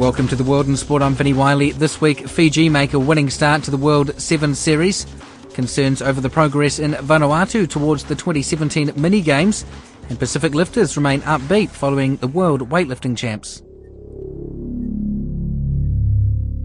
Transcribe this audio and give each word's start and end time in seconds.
Welcome 0.00 0.28
to 0.28 0.34
the 0.34 0.44
World 0.44 0.66
in 0.66 0.78
Sport. 0.78 1.02
I'm 1.02 1.12
Vinnie 1.12 1.34
Wylie. 1.34 1.72
This 1.72 2.00
week, 2.00 2.26
Fiji 2.26 2.70
make 2.70 2.94
a 2.94 2.98
winning 2.98 3.28
start 3.28 3.62
to 3.64 3.70
the 3.70 3.76
World 3.76 4.18
7 4.18 4.54
Series. 4.54 5.04
Concerns 5.52 6.00
over 6.00 6.22
the 6.22 6.30
progress 6.30 6.78
in 6.78 6.92
Vanuatu 6.92 7.68
towards 7.68 8.04
the 8.04 8.14
2017 8.14 8.94
mini 8.96 9.20
games, 9.20 9.66
and 10.08 10.18
Pacific 10.18 10.54
lifters 10.54 10.96
remain 10.96 11.20
upbeat 11.20 11.68
following 11.68 12.16
the 12.16 12.28
World 12.28 12.70
Weightlifting 12.70 13.14
Champs. 13.14 13.62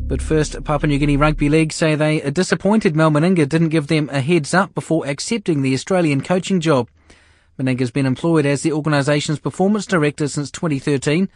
But 0.08 0.22
first, 0.22 0.64
Papua 0.64 0.88
New 0.88 0.98
Guinea 0.98 1.18
Rugby 1.18 1.50
League 1.50 1.74
say 1.74 1.96
they 1.96 2.22
are 2.24 2.32
disappointed 2.32 2.96
Mal 2.96 3.12
Meninga 3.12 3.50
didn't 3.50 3.68
give 3.68 3.88
them 3.88 4.10
a 4.14 4.22
heads 4.22 4.54
up 4.54 4.74
before 4.74 5.06
accepting 5.06 5.62
the 5.62 5.74
Australian 5.74 6.22
coaching 6.22 6.62
job. 6.62 6.88
Meninga's 7.60 7.92
been 7.92 8.06
employed 8.06 8.46
as 8.46 8.62
the 8.62 8.72
organisation's 8.72 9.40
performance 9.40 9.86
director 9.86 10.30
since 10.30 10.50
2013 10.52 11.28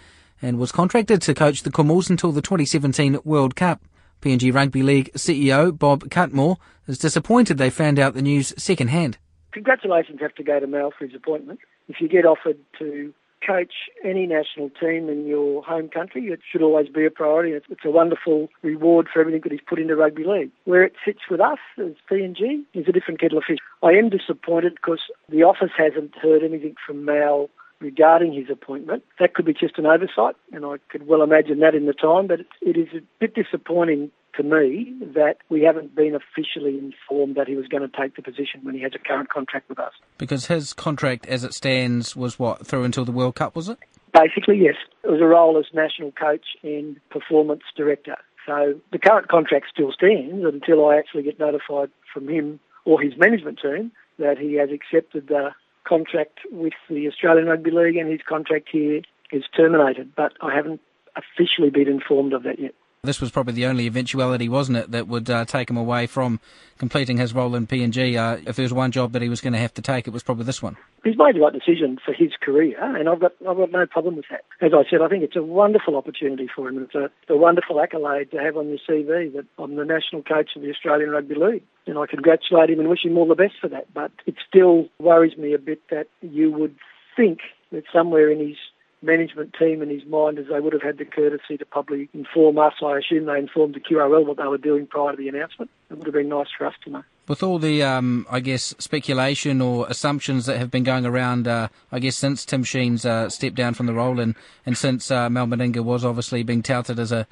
and 0.42 0.58
was 0.58 0.72
contracted 0.72 1.22
to 1.22 1.34
coach 1.34 1.64
the 1.64 1.72
Kumuls 1.72 2.09
until 2.09 2.32
the 2.32 2.42
2017 2.42 3.20
World 3.23 3.56
Cup. 3.56 3.82
PNG 4.22 4.54
Rugby 4.54 4.84
League 4.84 5.12
CEO 5.14 5.78
Bob 5.78 6.09
Cutmore 6.09 6.58
is 6.88 6.98
disappointed 6.98 7.58
they 7.58 7.70
found 7.70 8.00
out 8.00 8.14
the 8.14 8.22
news 8.22 8.54
second-hand. 8.58 9.17
Congratulations 9.52 10.20
have 10.22 10.36
to 10.36 10.44
go 10.44 10.60
to 10.60 10.67
Mal 10.67 10.92
for 10.98 11.06
his 11.06 11.16
appointment. 11.16 11.60
If 11.88 12.02
you 12.02 12.08
get 12.08 12.26
offered 12.26 12.58
to 12.80 13.14
coach 13.45 13.73
any 14.04 14.26
national 14.26 14.70
team 14.70 15.10
in 15.10 15.26
your 15.26 15.64
home 15.64 15.90
country, 15.90 16.28
it 16.28 16.40
should 16.52 16.62
always 16.62 16.90
be 16.90 17.06
a 17.06 17.12
priority. 17.12 17.52
It's, 17.54 17.86
a 17.86 17.90
wonderful 17.90 18.50
reward 18.62 19.08
for 19.12 19.22
everything 19.22 19.42
that 19.44 19.52
he's 19.52 19.62
put 19.67 19.80
into 19.80 19.95
rugby 19.95 20.23
league. 20.26 20.52
Where 20.66 20.84
it 20.84 20.94
sits 21.06 21.20
with 21.30 21.40
us 21.40 21.58
as 21.78 21.94
PNG 22.12 22.64
is 22.73 22.88
a 22.88 22.92
different 22.92 23.22
kettle 23.22 23.38
of 23.38 23.45
fish. 23.48 23.60
I 23.82 23.92
am 23.92 24.10
disappointed 24.10 24.76
because 24.76 25.00
the 25.30 25.44
office 25.44 25.72
hasn't 25.78 26.16
heard 26.16 26.44
anything 26.44 26.76
from 26.86 27.06
Mal 27.06 27.50
regarding 27.80 28.33
his 28.33 28.49
appointment. 28.49 29.03
That 29.19 29.33
could 29.33 29.45
be 29.45 29.53
just 29.53 29.77
an 29.77 29.85
oversight, 29.85 30.35
and 30.52 30.66
I 30.66 30.75
could 30.89 31.08
well 31.08 31.22
imagine 31.22 31.59
that 31.59 31.75
in 31.75 31.86
the 31.86 31.94
time, 31.94 32.27
but 32.27 32.41
it 32.61 32.77
is 32.77 32.88
a 32.94 33.02
bit 33.19 33.36
disappointing 33.36 34.11
to 34.36 34.44
me 34.44 34.94
that 35.16 35.38
we 35.49 35.63
haven't 35.63 35.95
been 35.95 36.16
officially 36.16 36.77
informed 36.77 37.36
that 37.36 37.47
he 37.47 37.55
was 37.55 37.67
going 37.67 37.89
to 37.89 37.97
take 37.97 38.16
the 38.16 38.21
position 38.21 38.61
when 38.63 38.75
he 38.75 38.81
has 38.81 38.91
a 38.95 38.99
current 38.99 39.30
contract 39.30 39.67
with 39.69 39.80
us. 39.80 39.94
Because 40.17 40.45
his 40.45 40.73
contract 40.73 41.25
as 41.27 41.44
it 41.44 41.53
stands 41.53 42.16
was 42.16 42.38
what, 42.38 42.66
through 42.66 42.83
until 42.83 43.05
the 43.05 43.11
World 43.11 43.36
Cup, 43.36 43.55
was 43.55 43.69
it? 43.69 43.80
Basically, 44.14 44.58
yes. 44.58 44.75
It 45.03 45.09
was 45.09 45.21
a 45.21 45.25
role 45.25 45.58
as 45.58 45.66
national 45.73 46.11
coach 46.11 46.45
and 46.64 46.97
performance 47.09 47.64
director. 47.75 48.16
So 48.45 48.80
the 48.91 48.99
current 48.99 49.27
contract 49.27 49.67
still 49.71 49.91
stands 49.91 50.45
until 50.45 50.88
I 50.88 50.97
actually 50.97 51.23
get 51.23 51.39
notified 51.39 51.89
from 52.11 52.27
him 52.27 52.59
or 52.86 53.02
his 53.02 53.14
management 53.17 53.59
team 53.61 53.91
that 54.17 54.38
he 54.38 54.55
has 54.55 54.69
accepted 54.71 55.27
the 55.27 55.52
contract 55.83 56.39
with 56.52 56.73
the 56.89 57.08
Australian 57.08 57.48
Rugby 57.48 57.71
League 57.71 57.98
and 57.98 58.09
his 58.09 58.21
contract 58.27 58.70
here 58.71 59.02
is 59.31 59.43
terminated. 59.55 60.15
But 60.15 60.33
I 60.42 60.55
haven't 60.55 60.81
officially 61.15 61.70
been 61.70 61.87
informed 61.87 62.33
of 62.33 62.43
that 62.43 62.59
yet. 62.59 62.73
This 63.04 63.21
was 63.21 63.32
probably 63.32 63.54
the 63.54 63.65
only 63.65 63.87
eventuality, 63.87 64.49
wasn't 64.49 64.77
it, 64.77 64.92
that 64.92 65.08
would 65.08 65.30
uh, 65.30 65.45
take 65.45 65.70
him 65.70 65.77
away 65.77 66.05
from 66.05 66.42
completing 66.80 67.15
his 67.15 67.33
role 67.33 67.55
in 67.55 67.65
PNG. 67.65 68.17
Uh, 68.17 68.42
if 68.45 68.58
there 68.58 68.64
was 68.64 68.73
one 68.73 68.92
job 68.92 69.14
that 69.14 69.21
he 69.21 69.30
was 69.30 69.39
going 69.39 69.54
to 69.54 69.60
have 69.60 69.73
to 69.76 69.82
take, 69.82 70.05
it 70.05 70.11
was 70.11 70.21
probably 70.21 70.43
this 70.43 70.61
one. 70.61 70.76
He's 71.05 71.17
made 71.17 71.37
the 71.37 71.39
right 71.39 71.54
decision 71.54 71.98
for 72.04 72.11
his 72.11 72.32
career, 72.42 72.76
and 72.77 73.08
I've 73.08 73.21
got 73.21 73.32
I've 73.49 73.55
got 73.55 73.71
no 73.71 73.86
problem 73.86 74.17
with 74.17 74.26
that. 74.30 74.43
As 74.60 74.73
I 74.73 74.83
said, 74.89 74.99
I 75.02 75.08
think 75.08 75.23
it's 75.23 75.37
a 75.37 75.42
wonderful 75.42 75.95
opportunity 75.95 76.49
for 76.54 76.67
him. 76.67 76.83
It's 76.83 76.93
a, 76.93 77.10
a 77.32 77.37
wonderful 77.37 77.80
accolade 77.80 78.32
to 78.32 78.37
have 78.37 78.58
on 78.58 78.67
your 78.67 78.80
CV 78.80 79.31
that 79.31 79.45
I'm 79.58 79.77
the 79.77 79.86
national 79.86 80.23
coach 80.23 80.49
of 80.58 80.61
the 80.61 80.70
Australian 80.70 81.11
Rugby 81.11 81.36
League, 81.36 81.64
and 81.87 81.98
I 81.98 82.05
congratulate 82.05 82.70
him 82.70 82.81
and 82.81 82.89
wish 82.89 83.05
him 83.05 83.17
all 83.17 83.30
the 83.30 83.33
best 83.33 83.54
for 83.61 83.70
that. 83.70 83.93
But 83.93 84.11
it 84.26 84.36
still 84.45 84.89
worries 84.99 85.37
me 85.37 85.54
a 85.54 85.58
bit 85.58 85.80
that 85.89 86.08
you 86.20 86.52
would 86.52 86.76
think 87.16 87.39
that 87.71 87.86
somewhere 87.93 88.30
in 88.30 88.45
his 88.45 88.58
management 89.02 89.55
team 89.58 89.82
in 89.82 89.89
his 89.89 90.05
mind 90.05 90.37
as 90.37 90.45
they 90.52 90.60
would 90.60 90.73
have 90.73 90.82
had 90.82 90.98
the 90.98 91.05
courtesy 91.05 91.58
to 91.58 91.65
publicly 91.65 92.10
inform 92.14 92.58
us. 92.58 92.73
I 92.83 92.98
assume 92.98 93.26
they 93.26 93.37
informed 93.37 93.76
the 93.76 93.80
QRL 93.80 94.26
what 94.26 94.37
they 94.37 94.43
were 94.43 94.58
doing 94.58 94.87
prior 94.87 95.11
to 95.11 95.17
the 95.17 95.30
announcement. 95.30 95.71
It 95.89 95.98
would 95.98 96.08
have 96.08 96.14
been 96.14 96.30
nice 96.30 96.48
for 96.58 96.65
us 96.65 96.73
to 96.83 96.89
know. 96.89 97.04
With 97.27 97.42
all 97.42 97.60
the, 97.60 97.83
um, 97.83 98.26
I 98.30 98.39
guess, 98.39 98.76
speculation 98.80 99.61
or 99.61 99.87
assumptions 99.87 100.48
that 100.48 100.58
have 100.58 100.70
been 100.70 100.83
going 100.83 101.05
around, 101.05 101.48
uh, 101.48 101.70
I 101.92 101.99
guess, 101.99 102.17
since 102.17 102.43
Tim 102.43 102.64
Sheens 102.64 103.05
uh, 103.05 103.30
stepped 103.30 103.55
down 103.55 103.73
from 103.73 103.86
the 103.86 103.93
role 103.93 104.20
and, 104.20 104.36
and 104.65 104.77
since 104.77 105.10
uh, 105.11 105.30
Mal 105.30 105.48
Meninga 105.48 105.83
was 105.83 106.04
obviously 106.04 106.43
being 106.43 106.64
touted 106.64 106.99
as 106.99 107.11
a, 107.11 107.26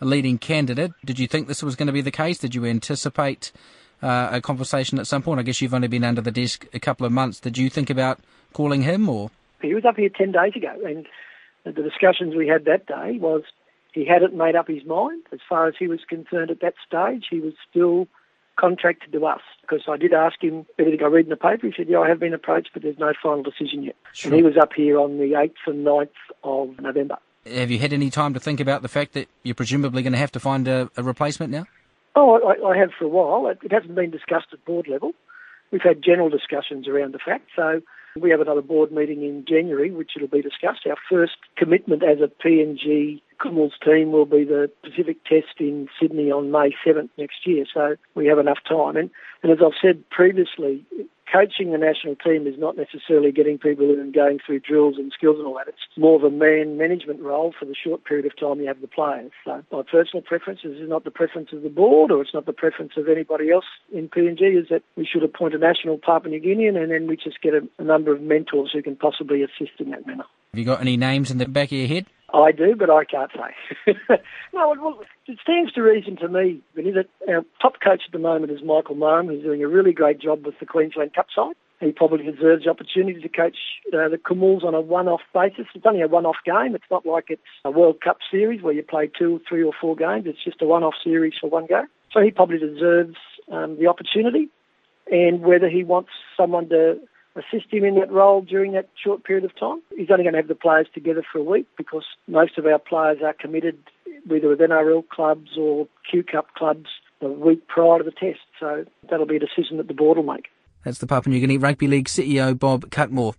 a 0.00 0.04
leading 0.04 0.38
candidate, 0.38 0.92
did 1.04 1.18
you 1.18 1.26
think 1.26 1.48
this 1.48 1.62
was 1.62 1.76
going 1.76 1.86
to 1.86 1.92
be 1.92 2.02
the 2.02 2.10
case? 2.10 2.38
Did 2.38 2.54
you 2.54 2.66
anticipate 2.66 3.52
uh, 4.02 4.28
a 4.32 4.40
conversation 4.42 4.98
at 4.98 5.06
some 5.06 5.22
point? 5.22 5.40
I 5.40 5.44
guess 5.44 5.62
you've 5.62 5.74
only 5.74 5.88
been 5.88 6.04
under 6.04 6.20
the 6.20 6.32
desk 6.32 6.66
a 6.74 6.80
couple 6.80 7.06
of 7.06 7.12
months. 7.12 7.40
Did 7.40 7.56
you 7.56 7.70
think 7.70 7.88
about 7.88 8.20
calling 8.52 8.82
him 8.82 9.08
or? 9.08 9.30
He 9.64 9.74
was 9.74 9.84
up 9.84 9.96
here 9.96 10.08
10 10.08 10.32
days 10.32 10.52
ago, 10.56 10.74
and 10.84 11.06
the 11.64 11.82
discussions 11.82 12.34
we 12.34 12.48
had 12.48 12.64
that 12.66 12.86
day 12.86 13.18
was 13.18 13.42
he 13.92 14.04
hadn't 14.04 14.34
made 14.34 14.56
up 14.56 14.68
his 14.68 14.84
mind. 14.84 15.22
As 15.32 15.40
far 15.48 15.68
as 15.68 15.74
he 15.78 15.86
was 15.86 16.00
concerned 16.08 16.50
at 16.50 16.60
that 16.60 16.74
stage, 16.86 17.26
he 17.30 17.40
was 17.40 17.54
still 17.70 18.08
contracted 18.56 19.12
to 19.12 19.26
us 19.26 19.40
because 19.62 19.82
I 19.88 19.96
did 19.96 20.12
ask 20.12 20.42
him 20.42 20.66
everything 20.78 21.02
I 21.02 21.08
read 21.08 21.26
in 21.26 21.30
the 21.30 21.36
paper. 21.36 21.66
He 21.66 21.72
said, 21.76 21.88
Yeah, 21.88 22.00
I 22.00 22.08
have 22.08 22.20
been 22.20 22.34
approached, 22.34 22.70
but 22.72 22.82
there's 22.82 22.98
no 22.98 23.12
final 23.22 23.42
decision 23.42 23.82
yet. 23.82 23.96
Sure. 24.12 24.30
And 24.30 24.36
he 24.36 24.44
was 24.44 24.56
up 24.56 24.72
here 24.74 24.98
on 24.98 25.18
the 25.18 25.32
8th 25.32 25.54
and 25.66 25.86
9th 25.86 26.08
of 26.42 26.80
November. 26.80 27.18
Have 27.46 27.70
you 27.70 27.78
had 27.78 27.92
any 27.92 28.10
time 28.10 28.34
to 28.34 28.40
think 28.40 28.60
about 28.60 28.82
the 28.82 28.88
fact 28.88 29.12
that 29.12 29.28
you're 29.42 29.54
presumably 29.54 30.02
going 30.02 30.12
to 30.12 30.18
have 30.18 30.32
to 30.32 30.40
find 30.40 30.66
a, 30.66 30.90
a 30.96 31.02
replacement 31.02 31.52
now? 31.52 31.66
Oh, 32.16 32.40
I, 32.40 32.70
I, 32.70 32.76
have 32.78 32.90
for 32.98 33.04
a 33.04 33.08
while. 33.08 33.50
It, 33.50 33.58
it 33.62 33.72
hasn't 33.72 33.94
been 33.94 34.10
discussed 34.10 34.46
at 34.52 34.64
board 34.64 34.88
level. 34.88 35.12
We've 35.70 35.82
had 35.82 36.02
general 36.02 36.30
discussions 36.30 36.86
around 36.88 37.12
the 37.12 37.18
fact. 37.18 37.48
So 37.56 37.82
we 38.20 38.30
have 38.30 38.40
another 38.40 38.62
board 38.62 38.92
meeting 38.92 39.22
in 39.24 39.44
January, 39.46 39.90
which 39.90 40.12
it'll 40.14 40.28
be 40.28 40.40
discussed. 40.40 40.86
Our 40.86 40.96
first 41.10 41.36
commitment 41.56 42.02
as 42.04 42.18
a 42.20 42.28
PNG 42.28 43.20
Commonwealth 43.38 43.72
team 43.84 44.12
will 44.12 44.26
be 44.26 44.44
the 44.44 44.70
Pacific 44.84 45.24
Test 45.24 45.58
in 45.58 45.88
Sydney 46.00 46.30
on 46.30 46.52
May 46.52 46.70
7th 46.86 47.10
next 47.18 47.44
year, 47.44 47.64
so 47.72 47.96
we 48.14 48.26
have 48.26 48.38
enough 48.38 48.58
time. 48.68 48.96
And, 48.96 49.10
and 49.42 49.50
as 49.50 49.58
I've 49.64 49.72
said 49.82 50.08
previously, 50.10 50.86
coaching 51.34 51.72
the 51.72 51.78
national 51.78 52.14
team 52.14 52.46
is 52.46 52.54
not 52.58 52.76
necessarily 52.76 53.32
getting 53.32 53.58
people 53.58 53.90
in 53.90 53.98
and 53.98 54.14
going 54.14 54.38
through 54.44 54.60
drills 54.60 54.94
and 54.96 55.10
skills 55.12 55.36
and 55.38 55.46
all 55.46 55.54
that. 55.54 55.66
It's 55.66 55.78
more 55.96 56.16
of 56.16 56.22
a 56.22 56.30
man 56.30 56.78
management 56.78 57.20
role 57.20 57.52
for 57.58 57.64
the 57.64 57.74
short 57.74 58.04
period 58.04 58.26
of 58.26 58.38
time 58.38 58.60
you 58.60 58.68
have 58.68 58.80
the 58.80 58.86
players. 58.86 59.32
So 59.44 59.62
my 59.72 59.82
personal 59.82 60.22
preference 60.22 60.60
is 60.62 60.88
not 60.88 61.02
the 61.02 61.10
preference 61.10 61.48
of 61.52 61.62
the 61.62 61.68
board 61.68 62.12
or 62.12 62.22
it's 62.22 62.34
not 62.34 62.46
the 62.46 62.52
preference 62.52 62.92
of 62.96 63.08
anybody 63.08 63.50
else 63.50 63.64
in 63.92 64.08
PNG 64.08 64.60
is 64.60 64.68
that 64.70 64.82
we 64.96 65.04
should 65.10 65.24
appoint 65.24 65.54
a 65.54 65.58
national 65.58 65.98
Papua 65.98 66.30
New 66.30 66.40
Guinean 66.40 66.80
and 66.80 66.92
then 66.92 67.08
we 67.08 67.16
just 67.16 67.42
get 67.42 67.54
a, 67.54 67.66
a 67.78 67.84
number 67.84 68.14
of 68.14 68.20
mentors 68.20 68.70
who 68.72 68.82
can 68.82 68.94
possibly 68.94 69.42
assist 69.42 69.80
in 69.80 69.90
that 69.90 70.06
manner. 70.06 70.24
Have 70.52 70.58
you 70.58 70.64
got 70.64 70.80
any 70.80 70.96
names 70.96 71.32
in 71.32 71.38
the 71.38 71.48
back 71.48 71.72
of 71.72 71.78
your 71.78 71.88
head? 71.88 72.06
I 72.34 72.50
do, 72.50 72.74
but 72.76 72.90
I 72.90 73.04
can't 73.04 73.30
say. 73.32 73.94
no, 74.52 74.74
well, 74.80 75.00
it 75.26 75.38
stands 75.40 75.72
to 75.72 75.82
reason 75.82 76.16
to 76.16 76.28
me, 76.28 76.60
Vinnie, 76.74 76.92
that 76.92 77.08
our 77.28 77.44
top 77.62 77.74
coach 77.80 78.02
at 78.06 78.12
the 78.12 78.18
moment 78.18 78.50
is 78.50 78.62
Michael 78.62 78.96
Marum, 78.96 79.28
who's 79.28 79.44
doing 79.44 79.62
a 79.62 79.68
really 79.68 79.92
great 79.92 80.20
job 80.20 80.44
with 80.44 80.58
the 80.58 80.66
Queensland 80.66 81.14
Cup 81.14 81.26
side. 81.34 81.54
He 81.80 81.92
probably 81.92 82.24
deserves 82.24 82.64
the 82.64 82.70
opportunity 82.70 83.20
to 83.20 83.28
coach 83.28 83.56
uh, 83.88 84.08
the 84.08 84.18
Kumuls 84.18 84.64
on 84.64 84.74
a 84.74 84.80
one-off 84.80 85.20
basis. 85.32 85.66
It's 85.74 85.86
only 85.86 86.02
a 86.02 86.08
one-off 86.08 86.36
game. 86.44 86.74
It's 86.74 86.84
not 86.90 87.06
like 87.06 87.26
it's 87.28 87.42
a 87.64 87.70
World 87.70 88.00
Cup 88.00 88.18
series 88.30 88.62
where 88.62 88.72
you 88.72 88.82
play 88.82 89.10
two, 89.16 89.40
three, 89.48 89.62
or 89.62 89.72
four 89.80 89.94
games. 89.94 90.24
It's 90.26 90.42
just 90.42 90.62
a 90.62 90.66
one-off 90.66 90.94
series 91.02 91.34
for 91.40 91.50
one 91.50 91.66
go. 91.66 91.84
So 92.12 92.20
he 92.20 92.30
probably 92.30 92.58
deserves 92.58 93.16
um, 93.50 93.76
the 93.78 93.86
opportunity. 93.86 94.48
And 95.10 95.42
whether 95.42 95.68
he 95.68 95.84
wants 95.84 96.10
someone 96.36 96.68
to 96.70 96.98
assist 97.36 97.72
him 97.72 97.84
in 97.84 97.96
that 97.96 98.10
role 98.10 98.42
during 98.42 98.72
that 98.72 98.88
short 99.02 99.24
period 99.24 99.44
of 99.44 99.58
time. 99.58 99.82
He's 99.96 100.10
only 100.10 100.24
going 100.24 100.34
to 100.34 100.38
have 100.38 100.48
the 100.48 100.54
players 100.54 100.86
together 100.94 101.22
for 101.30 101.38
a 101.38 101.42
week 101.42 101.66
because 101.76 102.04
most 102.28 102.58
of 102.58 102.66
our 102.66 102.78
players 102.78 103.18
are 103.24 103.34
committed 103.34 103.78
either 104.30 104.48
with 104.48 104.60
NRL 104.60 105.08
clubs 105.08 105.50
or 105.58 105.88
Q 106.08 106.22
Cup 106.22 106.54
clubs 106.54 106.86
the 107.20 107.28
week 107.28 107.66
prior 107.68 107.98
to 107.98 108.04
the 108.04 108.12
test. 108.12 108.40
So 108.60 108.84
that'll 109.10 109.26
be 109.26 109.36
a 109.36 109.40
decision 109.40 109.78
that 109.78 109.88
the 109.88 109.94
board 109.94 110.16
will 110.16 110.24
make. 110.24 110.46
That's 110.84 110.98
the 110.98 111.06
Papua 111.06 111.32
New 111.32 111.40
Guinea 111.40 111.58
Rugby 111.58 111.88
League 111.88 112.08
CEO 112.08 112.58
Bob 112.58 112.90
Cutmore. 112.90 113.34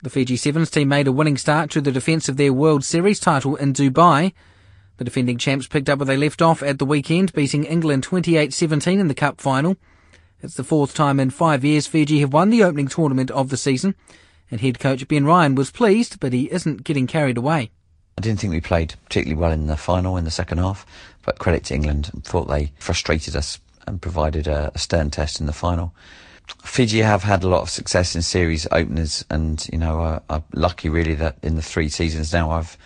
The 0.00 0.10
Fiji 0.10 0.36
Sevens 0.36 0.70
team 0.70 0.88
made 0.88 1.08
a 1.08 1.12
winning 1.12 1.36
start 1.36 1.70
to 1.70 1.80
the 1.80 1.90
defence 1.92 2.28
of 2.28 2.36
their 2.36 2.52
World 2.52 2.84
Series 2.84 3.18
title 3.18 3.56
in 3.56 3.72
Dubai. 3.72 4.32
The 4.96 5.04
defending 5.04 5.38
champs 5.38 5.66
picked 5.66 5.88
up 5.88 5.98
where 5.98 6.06
they 6.06 6.16
left 6.16 6.40
off 6.40 6.62
at 6.62 6.78
the 6.78 6.86
weekend, 6.86 7.32
beating 7.32 7.64
England 7.64 8.06
28-17 8.06 8.98
in 8.98 9.08
the 9.08 9.14
cup 9.14 9.40
final. 9.40 9.76
It's 10.40 10.54
the 10.54 10.62
fourth 10.62 10.94
time 10.94 11.18
in 11.18 11.30
five 11.30 11.64
years 11.64 11.88
Fiji 11.88 12.20
have 12.20 12.32
won 12.32 12.50
the 12.50 12.62
opening 12.62 12.86
tournament 12.86 13.30
of 13.32 13.48
the 13.48 13.56
season, 13.56 13.96
and 14.52 14.60
head 14.60 14.78
coach 14.78 15.06
Ben 15.08 15.24
Ryan 15.24 15.56
was 15.56 15.72
pleased, 15.72 16.20
but 16.20 16.32
he 16.32 16.50
isn't 16.52 16.84
getting 16.84 17.08
carried 17.08 17.36
away. 17.36 17.70
I 18.16 18.20
didn't 18.20 18.38
think 18.38 18.52
we 18.52 18.60
played 18.60 18.94
particularly 19.04 19.40
well 19.40 19.50
in 19.50 19.66
the 19.66 19.76
final 19.76 20.16
in 20.16 20.24
the 20.24 20.30
second 20.30 20.58
half, 20.58 20.86
but 21.24 21.40
credit 21.40 21.64
to 21.64 21.74
England. 21.74 22.10
I 22.16 22.20
Thought 22.20 22.46
they 22.46 22.70
frustrated 22.78 23.34
us 23.34 23.58
and 23.88 24.00
provided 24.00 24.46
a, 24.46 24.70
a 24.74 24.78
stern 24.78 25.10
test 25.10 25.40
in 25.40 25.46
the 25.46 25.52
final. 25.52 25.92
Fiji 26.62 27.00
have 27.00 27.24
had 27.24 27.42
a 27.42 27.48
lot 27.48 27.62
of 27.62 27.70
success 27.70 28.14
in 28.14 28.22
series 28.22 28.66
openers, 28.70 29.24
and 29.30 29.68
you 29.72 29.78
know, 29.78 30.00
uh, 30.00 30.20
I'm 30.30 30.44
lucky 30.54 30.88
really 30.88 31.14
that 31.14 31.36
in 31.42 31.56
the 31.56 31.62
three 31.62 31.88
seasons 31.88 32.32
now 32.32 32.52
I've 32.52 32.78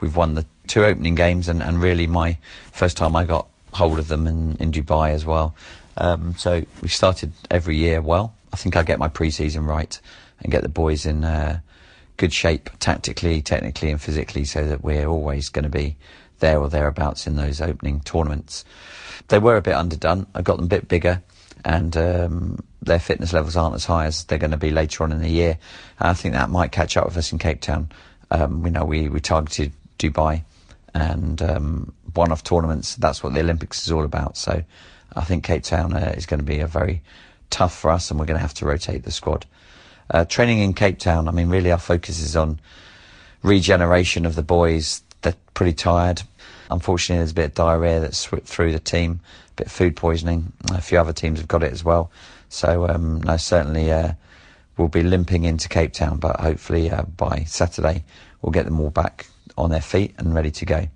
we've 0.00 0.14
won 0.14 0.34
the 0.34 0.44
two 0.66 0.84
opening 0.84 1.14
games, 1.14 1.48
and, 1.48 1.62
and 1.62 1.80
really 1.80 2.06
my 2.06 2.36
first 2.72 2.98
time 2.98 3.16
I 3.16 3.24
got 3.24 3.48
hold 3.72 3.98
of 3.98 4.08
them 4.08 4.26
in, 4.26 4.56
in 4.56 4.72
Dubai 4.72 5.10
as 5.10 5.24
well. 5.24 5.54
Um, 5.98 6.34
so 6.38 6.64
we 6.80 6.88
started 6.88 7.32
every 7.50 7.76
year 7.76 8.00
well. 8.00 8.34
I 8.52 8.56
think 8.56 8.76
I 8.76 8.82
get 8.82 8.98
my 8.98 9.08
pre-season 9.08 9.66
right 9.66 10.00
and 10.40 10.50
get 10.50 10.62
the 10.62 10.68
boys 10.68 11.04
in 11.04 11.24
uh, 11.24 11.60
good 12.16 12.32
shape 12.32 12.70
tactically, 12.78 13.42
technically, 13.42 13.90
and 13.90 14.00
physically, 14.00 14.44
so 14.44 14.66
that 14.66 14.82
we're 14.82 15.06
always 15.06 15.48
going 15.48 15.64
to 15.64 15.68
be 15.68 15.96
there 16.38 16.60
or 16.60 16.68
thereabouts 16.68 17.26
in 17.26 17.36
those 17.36 17.60
opening 17.60 18.00
tournaments. 18.00 18.64
They 19.26 19.38
were 19.38 19.56
a 19.56 19.62
bit 19.62 19.74
underdone. 19.74 20.26
I 20.34 20.42
got 20.42 20.56
them 20.56 20.66
a 20.66 20.68
bit 20.68 20.88
bigger, 20.88 21.22
and 21.64 21.96
um, 21.96 22.64
their 22.80 23.00
fitness 23.00 23.32
levels 23.32 23.56
aren't 23.56 23.74
as 23.74 23.84
high 23.84 24.06
as 24.06 24.24
they're 24.24 24.38
going 24.38 24.52
to 24.52 24.56
be 24.56 24.70
later 24.70 25.02
on 25.04 25.12
in 25.12 25.20
the 25.20 25.28
year. 25.28 25.58
And 25.98 26.08
I 26.08 26.14
think 26.14 26.34
that 26.34 26.48
might 26.48 26.72
catch 26.72 26.96
up 26.96 27.06
with 27.06 27.16
us 27.16 27.32
in 27.32 27.38
Cape 27.38 27.60
Town. 27.60 27.90
Um, 28.30 28.62
we 28.62 28.70
know 28.70 28.84
we, 28.84 29.08
we 29.08 29.20
targeted 29.20 29.72
Dubai 29.98 30.44
and 30.94 31.42
um, 31.42 31.92
one-off 32.14 32.44
tournaments. 32.44 32.94
That's 32.96 33.22
what 33.22 33.34
the 33.34 33.40
Olympics 33.40 33.84
is 33.84 33.92
all 33.92 34.04
about. 34.04 34.36
So 34.36 34.62
I 35.18 35.24
think 35.24 35.44
Cape 35.44 35.64
Town 35.64 35.94
uh, 35.94 36.14
is 36.16 36.26
going 36.26 36.38
to 36.38 36.46
be 36.46 36.60
a 36.60 36.66
very 36.66 37.02
tough 37.50 37.76
for 37.76 37.90
us, 37.90 38.10
and 38.10 38.20
we're 38.20 38.26
going 38.26 38.38
to 38.38 38.42
have 38.42 38.54
to 38.54 38.66
rotate 38.66 39.02
the 39.02 39.10
squad. 39.10 39.46
Uh, 40.10 40.24
training 40.24 40.60
in 40.60 40.72
Cape 40.72 40.98
Town, 40.98 41.28
I 41.28 41.32
mean, 41.32 41.48
really 41.48 41.72
our 41.72 41.78
focus 41.78 42.20
is 42.20 42.36
on 42.36 42.60
regeneration 43.42 44.24
of 44.24 44.36
the 44.36 44.42
boys. 44.42 45.02
They're 45.22 45.34
pretty 45.54 45.72
tired. 45.72 46.22
Unfortunately, 46.70 47.18
there's 47.18 47.32
a 47.32 47.34
bit 47.34 47.44
of 47.46 47.54
diarrhea 47.54 48.00
that's 48.00 48.16
swept 48.16 48.46
through 48.46 48.72
the 48.72 48.78
team, 48.78 49.20
a 49.50 49.54
bit 49.56 49.66
of 49.66 49.72
food 49.72 49.96
poisoning. 49.96 50.52
A 50.70 50.80
few 50.80 50.98
other 50.98 51.12
teams 51.12 51.40
have 51.40 51.48
got 51.48 51.62
it 51.62 51.72
as 51.72 51.82
well. 51.82 52.10
So, 52.48 52.88
um, 52.88 53.20
no, 53.22 53.36
certainly 53.36 53.90
uh, 53.90 54.12
we'll 54.76 54.88
be 54.88 55.02
limping 55.02 55.44
into 55.44 55.68
Cape 55.68 55.92
Town, 55.92 56.18
but 56.18 56.40
hopefully 56.40 56.90
uh, 56.90 57.02
by 57.02 57.44
Saturday 57.46 58.04
we'll 58.40 58.52
get 58.52 58.66
them 58.66 58.80
all 58.80 58.90
back 58.90 59.26
on 59.56 59.70
their 59.70 59.80
feet 59.80 60.14
and 60.18 60.34
ready 60.34 60.52
to 60.52 60.64
go. 60.64 60.88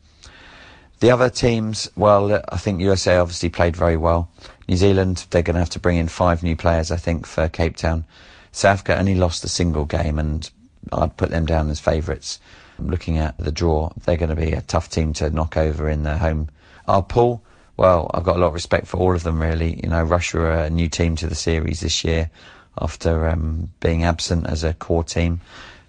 The 1.02 1.10
other 1.10 1.30
teams, 1.30 1.90
well, 1.96 2.40
I 2.48 2.58
think 2.58 2.80
USA 2.80 3.16
obviously 3.16 3.48
played 3.48 3.74
very 3.74 3.96
well. 3.96 4.30
New 4.68 4.76
Zealand, 4.76 5.26
they're 5.30 5.42
going 5.42 5.54
to 5.54 5.58
have 5.58 5.70
to 5.70 5.80
bring 5.80 5.96
in 5.96 6.06
five 6.06 6.44
new 6.44 6.54
players, 6.54 6.92
I 6.92 6.96
think, 6.96 7.26
for 7.26 7.48
Cape 7.48 7.74
Town. 7.74 8.04
South 8.52 8.74
Africa 8.74 8.96
only 8.96 9.16
lost 9.16 9.42
a 9.42 9.48
single 9.48 9.84
game, 9.84 10.20
and 10.20 10.48
I'd 10.92 11.16
put 11.16 11.30
them 11.30 11.44
down 11.44 11.70
as 11.70 11.80
favourites. 11.80 12.38
Looking 12.78 13.18
at 13.18 13.36
the 13.36 13.50
draw, 13.50 13.90
they're 14.04 14.16
going 14.16 14.28
to 14.28 14.36
be 14.36 14.52
a 14.52 14.60
tough 14.60 14.90
team 14.90 15.12
to 15.14 15.28
knock 15.28 15.56
over 15.56 15.88
in 15.88 16.04
their 16.04 16.18
home. 16.18 16.50
Our 16.86 17.02
pool, 17.02 17.42
well, 17.76 18.08
I've 18.14 18.22
got 18.22 18.36
a 18.36 18.38
lot 18.38 18.46
of 18.46 18.54
respect 18.54 18.86
for 18.86 18.98
all 18.98 19.12
of 19.12 19.24
them, 19.24 19.42
really. 19.42 19.80
You 19.82 19.88
know, 19.88 20.04
Russia 20.04 20.38
are 20.38 20.52
a 20.52 20.70
new 20.70 20.88
team 20.88 21.16
to 21.16 21.26
the 21.26 21.34
series 21.34 21.80
this 21.80 22.04
year 22.04 22.30
after 22.80 23.26
um, 23.26 23.70
being 23.80 24.04
absent 24.04 24.46
as 24.46 24.62
a 24.62 24.72
core 24.72 25.02
team, 25.02 25.40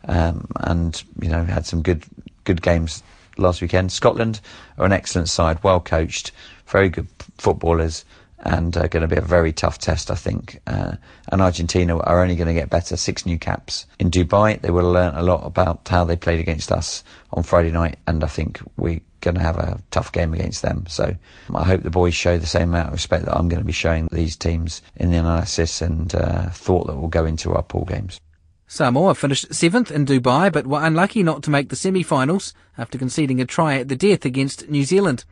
um, 0.07 0.47
and 0.61 1.03
you 1.21 1.29
know 1.29 1.43
had 1.43 1.67
some 1.67 1.83
good 1.83 2.03
good 2.45 2.63
games 2.63 3.03
last 3.37 3.61
weekend. 3.61 3.91
Scotland 3.91 4.39
are 4.77 4.85
an 4.85 4.93
excellent 4.93 5.29
side, 5.29 5.63
well 5.63 5.79
coached, 5.79 6.31
very 6.67 6.89
good 6.89 7.07
footballers 7.37 8.05
and 8.45 8.75
uh, 8.75 8.87
going 8.87 9.01
to 9.01 9.07
be 9.07 9.15
a 9.15 9.21
very 9.21 9.53
tough 9.53 9.77
test, 9.77 10.11
I 10.11 10.15
think. 10.15 10.59
Uh, 10.67 10.95
and 11.31 11.41
Argentina 11.41 11.97
are 11.97 12.21
only 12.21 12.35
going 12.35 12.47
to 12.47 12.53
get 12.53 12.69
better. 12.69 12.97
Six 12.97 13.25
new 13.25 13.39
caps 13.39 13.85
in 13.99 14.11
Dubai. 14.11 14.61
They 14.61 14.69
will 14.69 14.91
learn 14.91 15.15
a 15.15 15.23
lot 15.23 15.45
about 15.45 15.87
how 15.87 16.03
they 16.03 16.17
played 16.17 16.39
against 16.39 16.71
us 16.71 17.03
on 17.31 17.43
Friday 17.43 17.71
night, 17.71 17.97
and 18.05 18.23
I 18.23 18.27
think 18.27 18.59
we're 18.77 18.99
going 19.21 19.35
to 19.35 19.41
have 19.41 19.57
a 19.57 19.81
tough 19.91 20.11
game 20.11 20.33
against 20.33 20.61
them. 20.61 20.85
So 20.87 21.15
I 21.55 21.63
hope 21.63 21.83
the 21.83 21.89
boys 21.89 22.13
show 22.13 22.37
the 22.37 22.45
same 22.45 22.69
amount 22.69 22.87
of 22.87 22.93
respect 22.93 23.25
that 23.25 23.35
I'm 23.35 23.47
going 23.47 23.61
to 23.61 23.65
be 23.65 23.71
showing 23.71 24.09
these 24.11 24.35
teams 24.35 24.81
in 24.97 25.11
the 25.11 25.17
analysis 25.17 25.81
and 25.81 26.13
uh, 26.13 26.49
thought 26.49 26.87
that 26.87 26.97
will 26.97 27.07
go 27.07 27.25
into 27.25 27.53
our 27.53 27.63
pool 27.63 27.85
games. 27.85 28.19
Samoa 28.73 29.13
finished 29.13 29.53
seventh 29.53 29.91
in 29.91 30.03
Dubai, 30.03 30.51
but 30.51 30.65
were 30.65 30.83
unlucky 30.83 31.21
not 31.21 31.43
to 31.43 31.51
make 31.51 31.69
the 31.69 31.75
semi-finals 31.75 32.55
after 32.75 32.97
conceding 32.97 33.39
a 33.39 33.45
try 33.45 33.75
at 33.75 33.87
the 33.87 33.95
death 33.95 34.25
against 34.25 34.67
New 34.67 34.83
Zealand. 34.83 35.25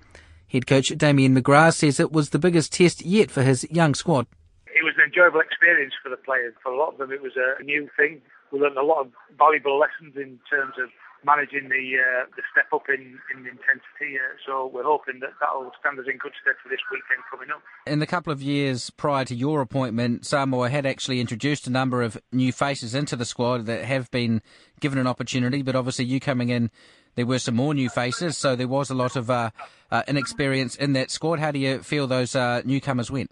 Head 0.51 0.67
coach 0.67 0.89
Damien 0.89 1.35
McGrath 1.35 1.73
says 1.73 1.99
it 1.99 2.11
was 2.11 2.29
the 2.29 2.37
biggest 2.37 2.71
test 2.71 3.03
yet 3.03 3.31
for 3.31 3.41
his 3.41 3.65
young 3.71 3.95
squad. 3.95 4.27
It 4.67 4.83
was 4.83 4.93
an 4.99 5.05
enjoyable 5.05 5.39
experience 5.39 5.95
for 6.03 6.09
the 6.09 6.17
players. 6.17 6.53
For 6.61 6.71
a 6.71 6.77
lot 6.77 6.93
of 6.93 6.99
them, 6.99 7.11
it 7.11 7.23
was 7.23 7.31
a 7.35 7.63
new 7.63 7.89
thing. 7.97 8.21
We 8.51 8.59
learned 8.59 8.77
a 8.77 8.85
lot 8.85 9.01
of 9.01 9.11
valuable 9.39 9.79
lessons 9.79 10.13
in 10.15 10.37
terms 10.47 10.75
of 10.77 10.89
managing 11.25 11.69
the 11.69 11.97
uh, 11.99 12.25
the 12.35 12.43
step 12.51 12.67
up 12.73 12.83
in, 12.89 13.19
in 13.33 13.39
intensity. 13.39 14.17
Uh, 14.17 14.35
so 14.45 14.69
we're 14.73 14.83
hoping 14.83 15.19
that 15.21 15.31
that 15.39 15.49
will 15.53 15.71
stand 15.79 15.99
us 15.99 16.05
in 16.07 16.17
good 16.17 16.33
stead 16.41 16.55
for 16.61 16.69
this 16.69 16.79
weekend 16.91 17.23
coming 17.29 17.49
up. 17.49 17.61
In 17.85 17.99
the 17.99 18.07
couple 18.07 18.33
of 18.33 18.41
years 18.41 18.89
prior 18.89 19.25
to 19.25 19.35
your 19.35 19.61
appointment, 19.61 20.25
Samoa 20.25 20.69
had 20.69 20.85
actually 20.85 21.19
introduced 21.19 21.67
a 21.67 21.71
number 21.71 22.01
of 22.01 22.17
new 22.31 22.51
faces 22.51 22.95
into 22.95 23.15
the 23.15 23.25
squad 23.25 23.65
that 23.65 23.85
have 23.85 24.09
been 24.11 24.41
given 24.79 24.97
an 24.97 25.07
opportunity, 25.07 25.61
but 25.61 25.75
obviously 25.75 26.05
you 26.05 26.19
coming 26.19 26.49
in 26.49 26.71
there 27.15 27.25
were 27.25 27.39
some 27.39 27.55
more 27.55 27.73
new 27.73 27.89
faces, 27.89 28.37
so 28.37 28.55
there 28.55 28.67
was 28.67 28.89
a 28.89 28.95
lot 28.95 29.15
of 29.15 29.29
uh, 29.29 29.51
uh, 29.91 30.03
inexperience 30.07 30.75
in 30.75 30.93
that 30.93 31.11
squad. 31.11 31.39
How 31.39 31.51
do 31.51 31.59
you 31.59 31.83
feel 31.83 32.07
those 32.07 32.35
uh, 32.35 32.61
newcomers 32.63 33.11
went? 33.11 33.31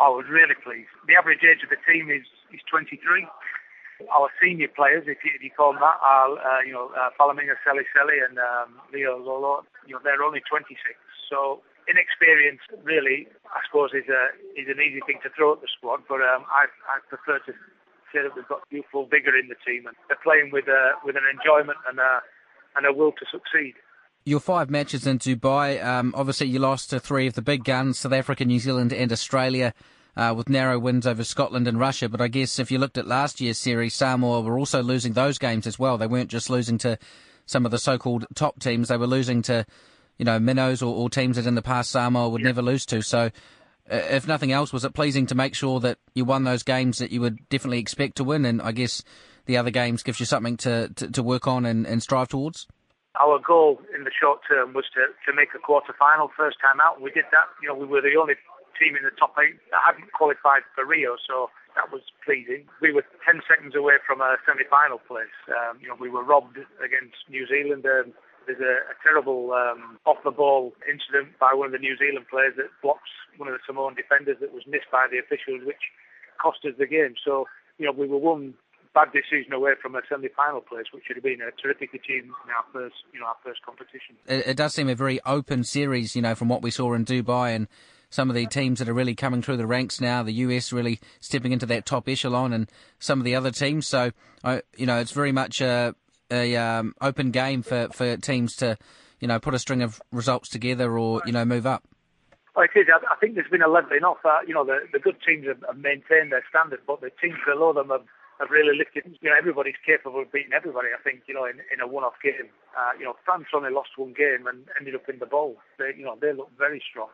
I 0.00 0.08
was 0.08 0.24
really 0.30 0.54
pleased. 0.64 0.88
The 1.06 1.14
average 1.16 1.40
age 1.44 1.62
of 1.62 1.70
the 1.70 1.76
team 1.90 2.10
is, 2.10 2.24
is 2.52 2.60
23. 2.70 3.26
Our 4.12 4.28
senior 4.42 4.68
players, 4.68 5.04
if 5.06 5.24
you, 5.24 5.32
if 5.34 5.42
you 5.42 5.50
call 5.50 5.72
them 5.72 5.80
that, 5.80 5.98
are, 6.04 6.36
uh, 6.36 6.60
you 6.60 6.72
know, 6.72 6.92
uh, 6.92 7.10
Falemiga 7.18 7.56
Selesele 7.64 8.20
and 8.28 8.38
um, 8.38 8.80
Leo 8.92 9.16
Lolo, 9.16 9.64
you 9.86 9.94
know, 9.94 10.00
they're 10.04 10.22
only 10.22 10.40
26. 10.44 10.76
So 11.30 11.62
inexperience 11.88 12.60
really, 12.82 13.26
I 13.50 13.62
suppose, 13.66 13.90
is 13.94 14.08
a 14.10 14.34
is 14.58 14.68
an 14.68 14.82
easy 14.82 15.00
thing 15.06 15.18
to 15.22 15.30
throw 15.30 15.54
at 15.54 15.60
the 15.60 15.68
squad. 15.70 16.02
But 16.08 16.20
um, 16.22 16.44
I 16.50 16.66
I 16.90 17.00
prefer 17.08 17.38
to 17.46 17.52
say 18.12 18.22
that 18.22 18.34
we've 18.34 18.48
got 18.48 18.62
youthful 18.70 19.06
vigour 19.06 19.36
in 19.38 19.48
the 19.48 19.58
team 19.66 19.86
and 19.86 19.96
they're 20.08 20.20
playing 20.22 20.50
with 20.52 20.68
a 20.68 20.92
with 21.04 21.16
an 21.16 21.24
enjoyment 21.26 21.78
and 21.88 21.98
a 21.98 22.20
and 22.76 22.86
a 22.86 22.92
will 22.92 23.12
to 23.12 23.24
succeed. 23.30 23.74
Your 24.24 24.40
five 24.40 24.70
matches 24.70 25.06
in 25.06 25.20
Dubai, 25.20 25.84
um, 25.84 26.12
obviously 26.16 26.48
you 26.48 26.58
lost 26.58 26.90
to 26.90 26.98
three 26.98 27.28
of 27.28 27.34
the 27.34 27.42
big 27.42 27.62
guns, 27.62 28.00
South 28.00 28.12
Africa, 28.12 28.44
New 28.44 28.58
Zealand 28.58 28.92
and 28.92 29.12
Australia, 29.12 29.72
uh, 30.16 30.34
with 30.36 30.48
narrow 30.48 30.78
wins 30.78 31.06
over 31.06 31.24
Scotland 31.24 31.68
and 31.68 31.78
Russia. 31.78 32.08
But 32.08 32.20
I 32.20 32.28
guess 32.28 32.58
if 32.58 32.70
you 32.70 32.78
looked 32.78 32.98
at 32.98 33.06
last 33.06 33.40
year's 33.40 33.58
series, 33.58 33.94
Samoa 33.94 34.40
were 34.40 34.58
also 34.58 34.82
losing 34.82 35.12
those 35.12 35.38
games 35.38 35.66
as 35.66 35.78
well. 35.78 35.98
They 35.98 36.06
weren't 36.06 36.30
just 36.30 36.50
losing 36.50 36.78
to 36.78 36.98
some 37.46 37.64
of 37.64 37.70
the 37.70 37.78
so-called 37.78 38.26
top 38.34 38.58
teams, 38.58 38.88
they 38.88 38.96
were 38.96 39.06
losing 39.06 39.40
to, 39.42 39.64
you 40.18 40.24
know, 40.24 40.38
minnows 40.38 40.82
or, 40.82 40.94
or 40.94 41.08
teams 41.08 41.36
that 41.36 41.46
in 41.46 41.54
the 41.54 41.62
past 41.62 41.90
Samoa 41.90 42.28
would 42.28 42.40
yeah. 42.40 42.48
never 42.48 42.62
lose 42.62 42.84
to. 42.86 43.02
So 43.02 43.30
uh, 43.90 43.96
if 44.10 44.26
nothing 44.26 44.52
else, 44.52 44.72
was 44.72 44.84
it 44.84 44.94
pleasing 44.94 45.26
to 45.26 45.34
make 45.34 45.54
sure 45.54 45.78
that 45.80 45.98
you 46.14 46.24
won 46.24 46.44
those 46.44 46.64
games 46.64 46.98
that 46.98 47.12
you 47.12 47.20
would 47.20 47.48
definitely 47.48 47.78
expect 47.78 48.16
to 48.16 48.24
win? 48.24 48.44
And 48.44 48.60
I 48.60 48.72
guess 48.72 49.04
the 49.46 49.56
other 49.56 49.70
games 49.70 50.02
gives 50.02 50.18
you 50.18 50.26
something 50.26 50.56
to, 50.58 50.88
to, 50.96 51.10
to 51.12 51.22
work 51.22 51.46
on 51.46 51.64
and, 51.64 51.86
and 51.86 52.02
strive 52.02 52.28
towards? 52.28 52.66
Our 53.18 53.38
goal 53.38 53.80
in 53.96 54.04
the 54.04 54.10
short 54.20 54.40
term 54.46 54.74
was 54.74 54.84
to, 54.94 55.06
to 55.30 55.36
make 55.36 55.48
a 55.54 55.58
quarter 55.58 55.94
final 55.98 56.30
first 56.36 56.58
time 56.60 56.80
out. 56.80 57.00
We 57.00 57.10
did 57.12 57.24
that. 57.30 57.46
You 57.62 57.68
know, 57.68 57.74
we 57.74 57.86
were 57.86 58.02
the 58.02 58.18
only 58.20 58.34
team 58.78 58.96
in 58.96 59.04
the 59.04 59.14
top 59.14 59.34
eight 59.40 59.58
that 59.70 59.82
hadn't 59.84 60.12
qualified 60.12 60.62
for 60.74 60.84
Rio, 60.84 61.16
so 61.20 61.50
that 61.76 61.92
was 61.92 62.02
pleasing. 62.24 62.64
We 62.80 62.92
were 62.92 63.04
10 63.24 63.42
seconds 63.44 63.76
away 63.76 64.00
from 64.06 64.20
a 64.20 64.36
semi-final 64.48 65.04
place. 65.04 65.36
Um, 65.52 65.78
you 65.80 65.88
know, 65.88 65.96
we 65.98 66.08
were 66.08 66.24
robbed 66.24 66.56
against 66.80 67.20
New 67.28 67.46
Zealand. 67.46 67.84
Um, 67.84 68.16
there's 68.46 68.62
a, 68.62 68.92
a 68.92 68.96
terrible 69.02 69.52
um, 69.52 69.98
off-the-ball 70.06 70.72
incident 70.88 71.36
by 71.38 71.52
one 71.52 71.66
of 71.66 71.72
the 71.72 71.82
New 71.82 71.96
Zealand 71.98 72.26
players 72.30 72.54
that 72.56 72.72
blocks 72.80 73.10
one 73.36 73.48
of 73.48 73.54
the 73.54 73.64
Samoan 73.66 73.94
defenders 73.94 74.38
that 74.40 74.54
was 74.54 74.64
missed 74.66 74.88
by 74.90 75.06
the 75.10 75.18
officials, 75.18 75.66
which 75.66 75.92
cost 76.40 76.64
us 76.64 76.72
the 76.78 76.86
game. 76.86 77.14
So, 77.20 77.44
you 77.78 77.84
know, 77.84 77.92
we 77.92 78.06
were 78.06 78.18
one 78.18 78.54
bad 78.94 79.12
decision 79.12 79.52
away 79.52 79.72
from 79.80 79.94
a 79.94 80.00
semi-final 80.08 80.62
place, 80.62 80.86
which 80.94 81.04
would 81.08 81.16
have 81.16 81.24
been 81.24 81.42
a 81.42 81.52
terrific 81.60 81.92
achievement 81.92 82.32
in 82.46 82.50
our 82.56 82.64
first, 82.72 82.96
you 83.12 83.20
know, 83.20 83.26
our 83.26 83.36
first 83.44 83.60
competition. 83.60 84.16
It, 84.26 84.46
it, 84.48 84.56
does 84.56 84.72
seem 84.72 84.88
a 84.88 84.94
very 84.94 85.20
open 85.26 85.64
series, 85.64 86.16
you 86.16 86.22
know, 86.22 86.34
from 86.34 86.48
what 86.48 86.62
we 86.62 86.70
saw 86.70 86.94
in 86.94 87.04
Dubai 87.04 87.54
and 87.54 87.68
some 88.10 88.30
of 88.30 88.36
the 88.36 88.46
teams 88.46 88.78
that 88.78 88.88
are 88.88 88.94
really 88.94 89.14
coming 89.14 89.42
through 89.42 89.56
the 89.56 89.66
ranks 89.66 90.00
now. 90.00 90.22
The 90.22 90.32
US 90.32 90.72
really 90.72 91.00
stepping 91.20 91.52
into 91.52 91.66
that 91.66 91.86
top 91.86 92.08
echelon, 92.08 92.52
and 92.52 92.70
some 92.98 93.18
of 93.18 93.24
the 93.24 93.34
other 93.34 93.50
teams. 93.50 93.86
So, 93.86 94.12
you 94.76 94.86
know, 94.86 94.98
it's 94.98 95.12
very 95.12 95.32
much 95.32 95.60
a, 95.60 95.94
a 96.30 96.56
um, 96.56 96.94
open 97.00 97.30
game 97.30 97.62
for, 97.62 97.88
for 97.92 98.16
teams 98.16 98.56
to, 98.56 98.78
you 99.20 99.28
know, 99.28 99.38
put 99.38 99.54
a 99.54 99.58
string 99.58 99.82
of 99.82 100.00
results 100.12 100.48
together 100.48 100.98
or 100.98 101.22
you 101.26 101.32
know 101.32 101.44
move 101.44 101.66
up. 101.66 101.84
Well, 102.54 102.64
it 102.64 102.78
is. 102.78 102.86
I 102.88 103.16
think 103.20 103.34
there's 103.34 103.50
been 103.50 103.60
a 103.60 103.68
levelling 103.68 104.04
off. 104.04 104.24
Uh, 104.24 104.40
you 104.46 104.54
know, 104.54 104.64
the, 104.64 104.78
the 104.90 104.98
good 104.98 105.16
teams 105.20 105.46
have, 105.46 105.62
have 105.66 105.76
maintained 105.76 106.32
their 106.32 106.44
standard, 106.48 106.80
but 106.86 107.02
the 107.02 107.10
teams 107.20 107.36
below 107.44 107.72
them 107.72 107.90
have 107.90 108.08
have 108.40 108.50
really 108.50 108.76
lifted. 108.76 109.04
You 109.20 109.30
know, 109.30 109.36
everybody's 109.36 109.80
capable 109.84 110.20
of 110.22 110.32
beating 110.32 110.52
everybody. 110.52 110.88
I 110.92 111.02
think 111.02 111.22
you 111.26 111.34
know 111.34 111.44
in, 111.44 111.60
in 111.72 111.80
a 111.80 111.86
one-off 111.86 112.16
game. 112.22 112.48
Uh, 112.76 112.96
you 112.98 113.04
know, 113.04 113.16
France 113.24 113.48
only 113.54 113.70
lost 113.70 113.96
one 113.96 114.12
game 114.12 114.46
and 114.46 114.64
ended 114.80 114.94
up 114.94 115.08
in 115.08 115.18
the 115.18 115.26
bowl. 115.26 115.56
They, 115.78 115.92
you 115.96 116.04
know, 116.04 116.16
they 116.20 116.32
look 116.32 116.50
very 116.56 116.82
strong. 116.90 117.08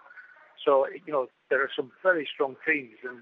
So 0.65 0.87
you 1.07 1.13
know, 1.13 1.27
there 1.51 1.63
are 1.63 1.71
some 1.75 1.91
very 2.03 2.29
strong 2.33 2.57
teams, 2.67 2.99
and 3.03 3.21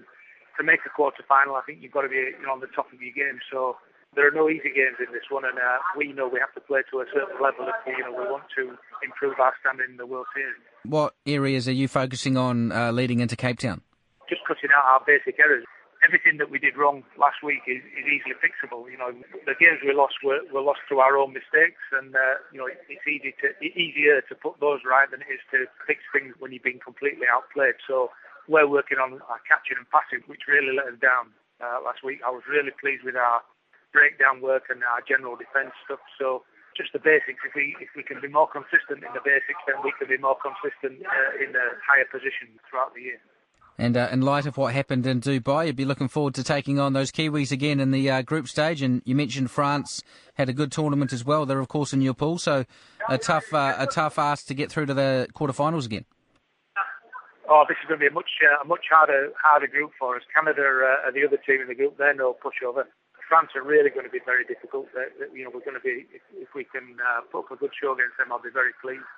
to 0.57 0.63
make 0.63 0.81
a 0.85 0.89
quarter 0.89 1.23
final, 1.27 1.55
I 1.55 1.61
think 1.61 1.79
you've 1.81 1.91
got 1.91 2.01
to 2.01 2.09
be 2.09 2.15
you 2.15 2.45
know 2.45 2.53
on 2.53 2.59
the 2.59 2.71
top 2.73 2.91
of 2.91 3.01
your 3.01 3.13
game. 3.13 3.39
So 3.51 3.77
there 4.15 4.27
are 4.27 4.31
no 4.31 4.49
easy 4.49 4.69
games 4.75 4.99
in 4.99 5.11
this 5.13 5.29
one, 5.29 5.45
and 5.45 5.57
uh, 5.57 5.79
we 5.97 6.11
know 6.11 6.27
we 6.27 6.39
have 6.39 6.53
to 6.55 6.61
play 6.61 6.81
to 6.91 6.99
a 6.99 7.05
certain 7.13 7.41
level 7.41 7.67
if 7.67 7.75
we, 7.85 7.93
you 7.93 8.03
know 8.03 8.11
we 8.11 8.29
want 8.29 8.43
to 8.57 8.75
improve 9.03 9.39
our 9.39 9.53
standing 9.59 9.87
in 9.91 9.97
the 9.97 10.05
World 10.05 10.27
Series. 10.35 10.59
What 10.83 11.15
areas 11.25 11.67
are 11.67 11.73
you 11.73 11.87
focusing 11.87 12.37
on 12.37 12.71
uh, 12.71 12.91
leading 12.91 13.19
into 13.19 13.35
Cape 13.35 13.59
Town? 13.59 13.81
Just 14.29 14.41
cutting 14.47 14.69
out 14.75 14.83
our 14.83 15.01
basic 15.05 15.39
errors. 15.39 15.65
Everything 16.01 16.37
that 16.41 16.49
we 16.49 16.57
did 16.57 16.77
wrong 16.77 17.05
last 17.13 17.45
week 17.45 17.61
is, 17.69 17.85
is 17.93 18.05
easily 18.09 18.33
fixable. 18.41 18.89
You 18.89 18.97
know, 18.97 19.13
the 19.45 19.53
games 19.53 19.85
we 19.85 19.93
lost 19.93 20.17
were, 20.25 20.41
were 20.49 20.65
lost 20.65 20.81
through 20.87 20.97
our 20.99 21.13
own 21.17 21.33
mistakes, 21.33 21.81
and 21.93 22.15
uh, 22.15 22.41
you 22.49 22.57
know 22.57 22.65
it's 22.65 23.05
easy 23.05 23.37
to 23.41 23.53
easier 23.61 24.21
to 24.25 24.33
put 24.33 24.57
those 24.59 24.81
right 24.81 25.05
than 25.09 25.21
it 25.21 25.29
is 25.29 25.43
to 25.53 25.69
fix 25.85 26.01
things 26.09 26.33
when 26.41 26.51
you've 26.51 26.65
been 26.65 26.81
completely 26.81 27.29
outplayed. 27.29 27.77
So 27.85 28.09
we're 28.49 28.67
working 28.67 28.97
on 28.97 29.21
our 29.29 29.41
catching 29.45 29.77
and 29.77 29.85
passing, 29.93 30.25
which 30.25 30.49
really 30.49 30.73
let 30.73 30.89
us 30.89 30.97
down 30.97 31.29
uh, 31.61 31.77
last 31.85 32.01
week. 32.01 32.25
I 32.25 32.33
was 32.33 32.41
really 32.49 32.73
pleased 32.73 33.05
with 33.05 33.15
our 33.15 33.45
breakdown 33.93 34.41
work 34.41 34.73
and 34.73 34.81
our 34.81 35.05
general 35.05 35.37
defence 35.37 35.77
stuff. 35.85 36.01
So 36.17 36.41
just 36.75 36.93
the 36.93 37.03
basics. 37.03 37.43
If 37.43 37.53
we 37.53 37.75
if 37.79 37.91
we 37.95 38.03
can 38.03 38.19
be 38.23 38.31
more 38.31 38.47
consistent 38.47 39.03
in 39.03 39.11
the 39.13 39.23
basics, 39.23 39.59
then 39.67 39.77
we 39.83 39.93
can 39.99 40.07
be 40.07 40.17
more 40.17 40.39
consistent 40.39 41.03
uh, 41.03 41.31
in 41.43 41.51
the 41.51 41.77
higher 41.83 42.07
positions 42.07 42.57
throughout 42.67 42.95
the 42.95 43.13
year. 43.13 43.21
And 43.81 43.97
uh, 43.97 44.09
in 44.11 44.21
light 44.21 44.45
of 44.45 44.57
what 44.57 44.75
happened 44.75 45.07
in 45.07 45.21
Dubai, 45.21 45.65
you'd 45.65 45.75
be 45.75 45.85
looking 45.85 46.07
forward 46.07 46.35
to 46.35 46.43
taking 46.43 46.77
on 46.77 46.93
those 46.93 47.11
Kiwis 47.11 47.51
again 47.51 47.79
in 47.79 47.89
the 47.89 48.11
uh, 48.11 48.21
group 48.21 48.47
stage. 48.47 48.83
And 48.83 49.01
you 49.05 49.15
mentioned 49.15 49.49
France 49.49 50.03
had 50.35 50.49
a 50.49 50.53
good 50.53 50.71
tournament 50.71 51.11
as 51.11 51.25
well. 51.25 51.47
They're 51.47 51.57
of 51.57 51.67
course 51.67 51.91
in 51.91 51.99
your 51.99 52.13
pool, 52.13 52.37
so 52.37 52.65
a 53.09 53.17
tough 53.17 53.51
uh, 53.51 53.73
a 53.79 53.87
tough 53.87 54.19
ask 54.19 54.45
to 54.45 54.53
get 54.53 54.71
through 54.71 54.85
to 54.85 54.93
the 54.93 55.27
quarterfinals 55.33 55.87
again. 55.87 56.05
Oh, 57.49 57.65
this 57.67 57.75
is 57.81 57.87
going 57.87 57.99
to 57.99 58.03
be 58.05 58.07
a 58.07 58.13
much 58.13 58.29
uh, 58.45 58.61
a 58.63 58.67
much 58.67 58.85
harder 58.87 59.33
harder 59.41 59.65
group 59.65 59.93
for 59.97 60.15
us. 60.15 60.21
Canada 60.31 60.61
uh, 60.61 61.07
are 61.07 61.11
the 61.11 61.25
other 61.25 61.37
team 61.37 61.61
in 61.61 61.67
the 61.67 61.73
group. 61.73 61.97
They're 61.97 62.13
no 62.13 62.37
pushover. 62.37 62.85
France 63.27 63.49
are 63.55 63.63
really 63.63 63.89
going 63.89 64.05
to 64.05 64.11
be 64.11 64.21
very 64.23 64.45
difficult. 64.45 64.93
They're, 64.93 65.09
you 65.33 65.43
know, 65.43 65.49
we're 65.51 65.65
going 65.65 65.73
to 65.73 65.81
be 65.81 66.05
if, 66.13 66.21
if 66.37 66.53
we 66.53 66.65
can 66.65 66.97
uh, 67.01 67.21
put 67.31 67.45
up 67.45 67.51
a 67.51 67.55
good 67.55 67.71
show 67.81 67.93
against 67.93 68.19
them, 68.19 68.31
I'll 68.31 68.43
be 68.43 68.53
very 68.53 68.77
pleased. 68.79 69.09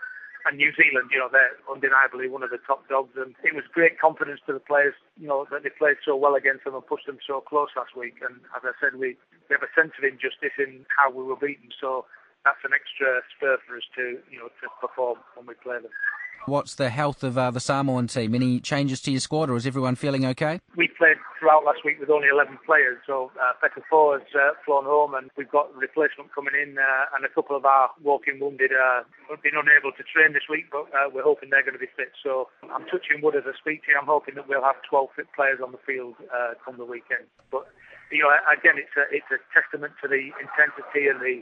And 0.46 0.60
New 0.60 0.76
Zealand, 0.76 1.08
you 1.08 1.20
know, 1.20 1.32
they're 1.32 1.56
undeniably 1.72 2.28
one 2.28 2.44
of 2.44 2.52
the 2.52 2.60
top 2.68 2.84
dogs, 2.92 3.16
and 3.16 3.34
it 3.48 3.56
was 3.56 3.64
great 3.72 3.96
confidence 3.96 4.42
to 4.46 4.52
the 4.52 4.60
players, 4.60 4.94
you 5.16 5.28
know, 5.28 5.48
that 5.52 5.64
they 5.64 5.72
played 5.72 5.96
so 6.04 6.20
well 6.20 6.36
against 6.36 6.66
them 6.68 6.76
and 6.76 6.86
pushed 6.86 7.08
them 7.08 7.20
so 7.24 7.40
close 7.40 7.72
last 7.80 7.96
week. 7.96 8.20
And 8.20 8.44
as 8.52 8.68
I 8.68 8.76
said, 8.84 9.00
we, 9.00 9.16
we 9.48 9.56
have 9.56 9.64
a 9.64 9.72
sense 9.72 9.96
of 9.96 10.04
injustice 10.04 10.52
in 10.60 10.84
how 10.92 11.16
we 11.16 11.24
were 11.24 11.40
beaten, 11.40 11.72
so 11.80 12.04
that's 12.44 12.60
an 12.68 12.76
extra 12.76 13.24
spur 13.32 13.56
for 13.64 13.80
us 13.80 13.88
to, 13.96 14.20
you 14.28 14.40
know, 14.40 14.52
to 14.60 14.68
perform 14.84 15.24
when 15.40 15.48
we 15.48 15.56
play 15.64 15.80
them. 15.80 15.96
What's 16.46 16.76
the 16.76 16.90
health 16.90 17.24
of 17.24 17.38
uh, 17.38 17.52
the 17.52 17.62
Samoan 17.62 18.08
team? 18.08 18.36
Any 18.36 18.60
changes 18.60 19.00
to 19.04 19.12
your 19.12 19.22
squad, 19.22 19.50
or 19.50 19.56
is 19.56 19.66
everyone 19.66 19.96
feeling 19.96 20.26
okay? 20.26 20.60
We 20.76 20.90
played 20.90 21.16
throughout 21.40 21.64
last 21.64 21.86
week 21.86 22.00
with 22.00 22.10
only 22.10 22.28
11 22.28 22.60
players, 22.66 23.00
so 23.08 23.32
uh, 23.40 23.56
Fekufo 23.64 24.20
has 24.20 24.28
uh, 24.36 24.52
flown 24.66 24.84
home, 24.84 25.16
and 25.16 25.32
we've 25.38 25.50
got 25.50 25.74
replacement 25.74 26.36
coming 26.36 26.52
in, 26.52 26.78
uh, 26.78 27.16
and 27.16 27.24
a 27.24 27.30
couple 27.30 27.56
of 27.56 27.64
our 27.64 27.92
walking 28.04 28.40
wounded 28.42 28.72
uh, 28.72 29.08
have 29.32 29.42
been 29.42 29.56
unable 29.56 29.96
to 29.96 30.04
train 30.04 30.34
this 30.34 30.52
week, 30.52 30.68
but 30.70 30.92
uh, 30.92 31.08
we're 31.08 31.24
hoping 31.24 31.48
they're 31.50 31.64
going 31.64 31.80
to 31.80 31.84
be 31.84 31.92
fit. 31.96 32.12
So 32.22 32.50
I'm 32.68 32.84
touching 32.92 33.24
wood 33.24 33.36
as 33.40 33.48
I 33.48 33.56
speak 33.56 33.88
to 33.88 33.96
you. 33.96 33.98
I'm 34.00 34.12
hoping 34.12 34.36
that 34.36 34.48
we'll 34.48 34.68
have 34.68 34.84
12 34.84 35.16
fit 35.16 35.32
players 35.32 35.64
on 35.64 35.72
the 35.72 35.80
field 35.88 36.20
uh, 36.28 36.60
come 36.60 36.76
the 36.76 36.86
weekend. 36.86 37.24
But 37.52 37.72
you 38.12 38.22
know, 38.22 38.36
again, 38.52 38.76
it's 38.76 38.94
a 39.00 39.08
it's 39.10 39.32
a 39.32 39.40
testament 39.56 39.98
to 40.04 40.12
the 40.12 40.30
intensity 40.38 41.08
and 41.08 41.24
the 41.24 41.42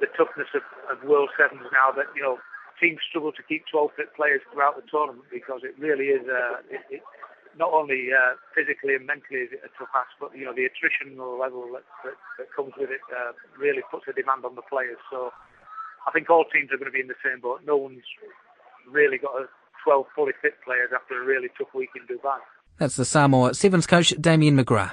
the 0.00 0.06
toughness 0.14 0.48
of, 0.54 0.62
of 0.86 1.02
World 1.02 1.30
Sevens 1.34 1.66
now 1.74 1.90
that 1.92 2.06
you 2.14 2.22
know 2.22 2.38
teams 2.80 2.98
struggle 3.08 3.32
to 3.32 3.42
keep 3.42 3.64
12 3.70 3.90
fit 3.96 4.14
players 4.14 4.40
throughout 4.50 4.76
the 4.76 4.86
tournament 4.90 5.26
because 5.30 5.62
it 5.62 5.74
really 5.78 6.14
is 6.14 6.24
uh, 6.26 6.62
it, 6.70 6.82
it, 6.98 7.02
not 7.58 7.74
only 7.74 8.14
uh, 8.14 8.38
physically 8.54 8.94
and 8.94 9.06
mentally 9.06 9.46
is 9.46 9.52
it 9.52 9.62
a 9.66 9.70
tough 9.78 9.90
ask, 9.94 10.14
but 10.22 10.30
you 10.36 10.46
know 10.46 10.54
the 10.54 10.66
attritional 10.66 11.38
level 11.38 11.66
that, 11.74 11.84
that, 12.04 12.16
that 12.38 12.48
comes 12.54 12.72
with 12.78 12.90
it 12.90 13.02
uh, 13.10 13.32
really 13.58 13.82
puts 13.90 14.06
a 14.08 14.14
demand 14.14 14.44
on 14.44 14.54
the 14.54 14.62
players. 14.62 14.98
So 15.10 15.30
I 16.06 16.10
think 16.10 16.30
all 16.30 16.44
teams 16.46 16.70
are 16.72 16.78
going 16.78 16.90
to 16.90 16.94
be 16.94 17.02
in 17.02 17.08
the 17.10 17.20
same 17.24 17.40
boat. 17.40 17.60
No 17.66 17.76
one's 17.76 18.06
really 18.86 19.18
got 19.18 19.34
a 19.34 19.46
12 19.84 20.06
fully 20.14 20.32
fit 20.40 20.54
players 20.64 20.90
after 20.94 21.20
a 21.20 21.24
really 21.24 21.48
tough 21.58 21.74
week 21.74 21.90
in 21.96 22.06
Dubai. 22.06 22.38
That's 22.78 22.96
the 22.96 23.04
Samoa 23.04 23.54
Sevens 23.54 23.86
coach 23.86 24.14
Damien 24.20 24.56
McGrath. 24.56 24.92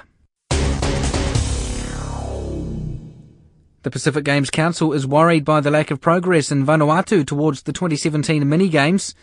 The 3.86 3.90
Pacific 3.92 4.24
Games 4.24 4.50
Council 4.50 4.92
is 4.92 5.06
worried 5.06 5.44
by 5.44 5.60
the 5.60 5.70
lack 5.70 5.92
of 5.92 6.00
progress 6.00 6.50
in 6.50 6.66
Vanuatu 6.66 7.24
towards 7.24 7.62
the 7.62 7.72
2017 7.72 8.48
mini 8.48 8.68
games. 8.68 9.14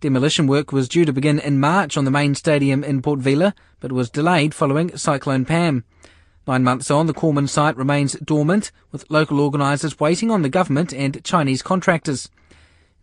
Demolition 0.00 0.48
work 0.48 0.72
was 0.72 0.88
due 0.88 1.04
to 1.04 1.12
begin 1.12 1.38
in 1.38 1.60
March 1.60 1.96
on 1.96 2.04
the 2.04 2.10
main 2.10 2.34
stadium 2.34 2.82
in 2.82 3.00
Port 3.00 3.20
Vila, 3.20 3.54
but 3.78 3.92
was 3.92 4.10
delayed 4.10 4.54
following 4.54 4.96
Cyclone 4.96 5.44
Pam. 5.44 5.84
Nine 6.48 6.64
months 6.64 6.90
on, 6.90 7.06
the 7.06 7.14
Korman 7.14 7.48
site 7.48 7.76
remains 7.76 8.14
dormant, 8.14 8.72
with 8.90 9.08
local 9.08 9.38
organisers 9.38 10.00
waiting 10.00 10.32
on 10.32 10.42
the 10.42 10.48
government 10.48 10.92
and 10.92 11.22
Chinese 11.22 11.62
contractors. 11.62 12.28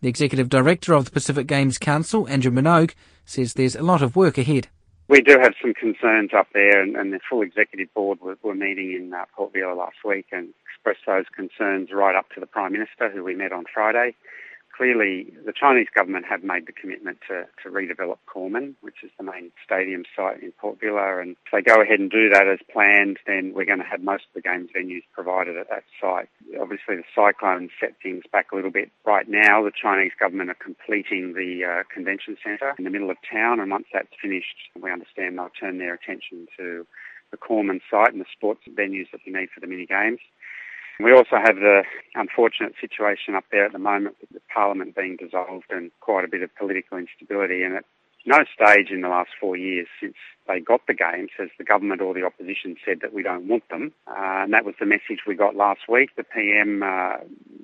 The 0.02 0.08
executive 0.08 0.50
director 0.50 0.92
of 0.92 1.06
the 1.06 1.12
Pacific 1.12 1.46
Games 1.46 1.78
Council, 1.78 2.28
Andrew 2.28 2.52
Minogue, 2.52 2.92
says 3.24 3.54
there's 3.54 3.74
a 3.74 3.82
lot 3.82 4.02
of 4.02 4.16
work 4.16 4.36
ahead. 4.36 4.68
We 5.08 5.22
do 5.22 5.38
have 5.40 5.54
some 5.62 5.72
concerns 5.72 6.32
up 6.36 6.48
there, 6.52 6.82
and, 6.82 6.94
and 6.94 7.10
the 7.10 7.20
full 7.30 7.40
executive 7.40 7.94
board 7.94 8.20
were, 8.20 8.36
were 8.42 8.54
meeting 8.54 8.92
in 8.92 9.14
uh, 9.14 9.24
Port 9.34 9.54
Vila 9.54 9.72
last 9.72 9.96
week 10.04 10.26
and 10.30 10.52
expressed 10.86 11.06
those 11.06 11.26
concerns 11.34 11.90
right 11.92 12.14
up 12.14 12.30
to 12.30 12.40
the 12.40 12.46
Prime 12.46 12.72
Minister, 12.72 13.10
who 13.10 13.24
we 13.24 13.34
met 13.34 13.52
on 13.52 13.64
Friday. 13.72 14.14
Clearly, 14.76 15.32
the 15.46 15.54
Chinese 15.58 15.86
government 15.94 16.26
have 16.28 16.44
made 16.44 16.66
the 16.66 16.72
commitment 16.72 17.18
to, 17.28 17.46
to 17.62 17.70
redevelop 17.70 18.18
Korman, 18.28 18.74
which 18.82 19.02
is 19.02 19.10
the 19.16 19.24
main 19.24 19.50
stadium 19.64 20.04
site 20.14 20.42
in 20.42 20.52
Port 20.52 20.78
Vila, 20.78 21.18
and 21.18 21.30
if 21.30 21.50
they 21.50 21.62
go 21.62 21.80
ahead 21.80 21.98
and 21.98 22.10
do 22.10 22.28
that 22.28 22.46
as 22.46 22.58
planned, 22.70 23.16
then 23.26 23.54
we're 23.54 23.64
going 23.64 23.78
to 23.78 23.86
have 23.86 24.02
most 24.02 24.24
of 24.28 24.34
the 24.34 24.42
games 24.42 24.68
venues 24.76 25.02
provided 25.14 25.56
at 25.56 25.70
that 25.70 25.84
site. 25.98 26.28
Obviously, 26.60 26.96
the 26.96 27.08
cyclone 27.14 27.70
set 27.80 27.94
things 28.02 28.24
back 28.30 28.52
a 28.52 28.54
little 28.54 28.70
bit. 28.70 28.90
Right 29.06 29.26
now, 29.26 29.64
the 29.64 29.72
Chinese 29.72 30.12
government 30.20 30.50
are 30.50 30.62
completing 30.62 31.32
the 31.32 31.64
uh, 31.64 31.82
convention 31.92 32.36
centre 32.44 32.74
in 32.78 32.84
the 32.84 32.90
middle 32.90 33.10
of 33.10 33.16
town, 33.24 33.60
and 33.60 33.70
once 33.70 33.86
that's 33.94 34.12
finished, 34.20 34.70
we 34.78 34.92
understand 34.92 35.38
they'll 35.38 35.48
turn 35.58 35.78
their 35.78 35.94
attention 35.94 36.46
to 36.58 36.86
the 37.30 37.36
Korman 37.36 37.80
site 37.90 38.12
and 38.12 38.20
the 38.20 38.30
sports 38.30 38.60
venues 38.68 39.10
that 39.10 39.20
we 39.26 39.32
need 39.32 39.48
for 39.50 39.60
the 39.60 39.66
mini 39.66 39.86
games. 39.86 40.20
We 40.98 41.12
also 41.12 41.36
have 41.36 41.56
the 41.56 41.82
unfortunate 42.14 42.72
situation 42.80 43.34
up 43.34 43.44
there 43.52 43.66
at 43.66 43.72
the 43.72 43.78
moment 43.78 44.16
with 44.20 44.30
the 44.30 44.40
parliament 44.52 44.96
being 44.96 45.16
dissolved 45.16 45.66
and 45.70 45.90
quite 46.00 46.24
a 46.24 46.28
bit 46.28 46.42
of 46.42 46.54
political 46.56 46.96
instability. 46.96 47.62
And 47.62 47.76
at 47.76 47.84
no 48.24 48.38
stage 48.52 48.90
in 48.90 49.02
the 49.02 49.08
last 49.08 49.30
four 49.38 49.56
years 49.56 49.86
since 50.00 50.14
they 50.48 50.58
got 50.58 50.80
the 50.86 50.94
games 50.94 51.30
has 51.38 51.48
the 51.58 51.64
government 51.64 52.00
or 52.00 52.14
the 52.14 52.24
opposition 52.24 52.76
said 52.84 52.98
that 53.02 53.12
we 53.12 53.22
don't 53.22 53.46
want 53.46 53.68
them. 53.68 53.92
Uh, 54.08 54.42
and 54.44 54.52
that 54.52 54.64
was 54.64 54.74
the 54.80 54.86
message 54.86 55.22
we 55.26 55.34
got 55.34 55.54
last 55.54 55.82
week. 55.88 56.10
The 56.16 56.24
PM 56.24 56.82
uh, 56.82 57.18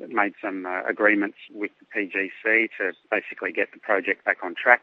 made 0.08 0.34
some 0.42 0.66
uh, 0.66 0.84
agreements 0.88 1.38
with 1.52 1.70
the 1.80 1.86
PGC 1.86 2.68
to 2.78 2.92
basically 3.10 3.50
get 3.50 3.72
the 3.72 3.80
project 3.80 4.24
back 4.24 4.38
on 4.42 4.54
track. 4.54 4.82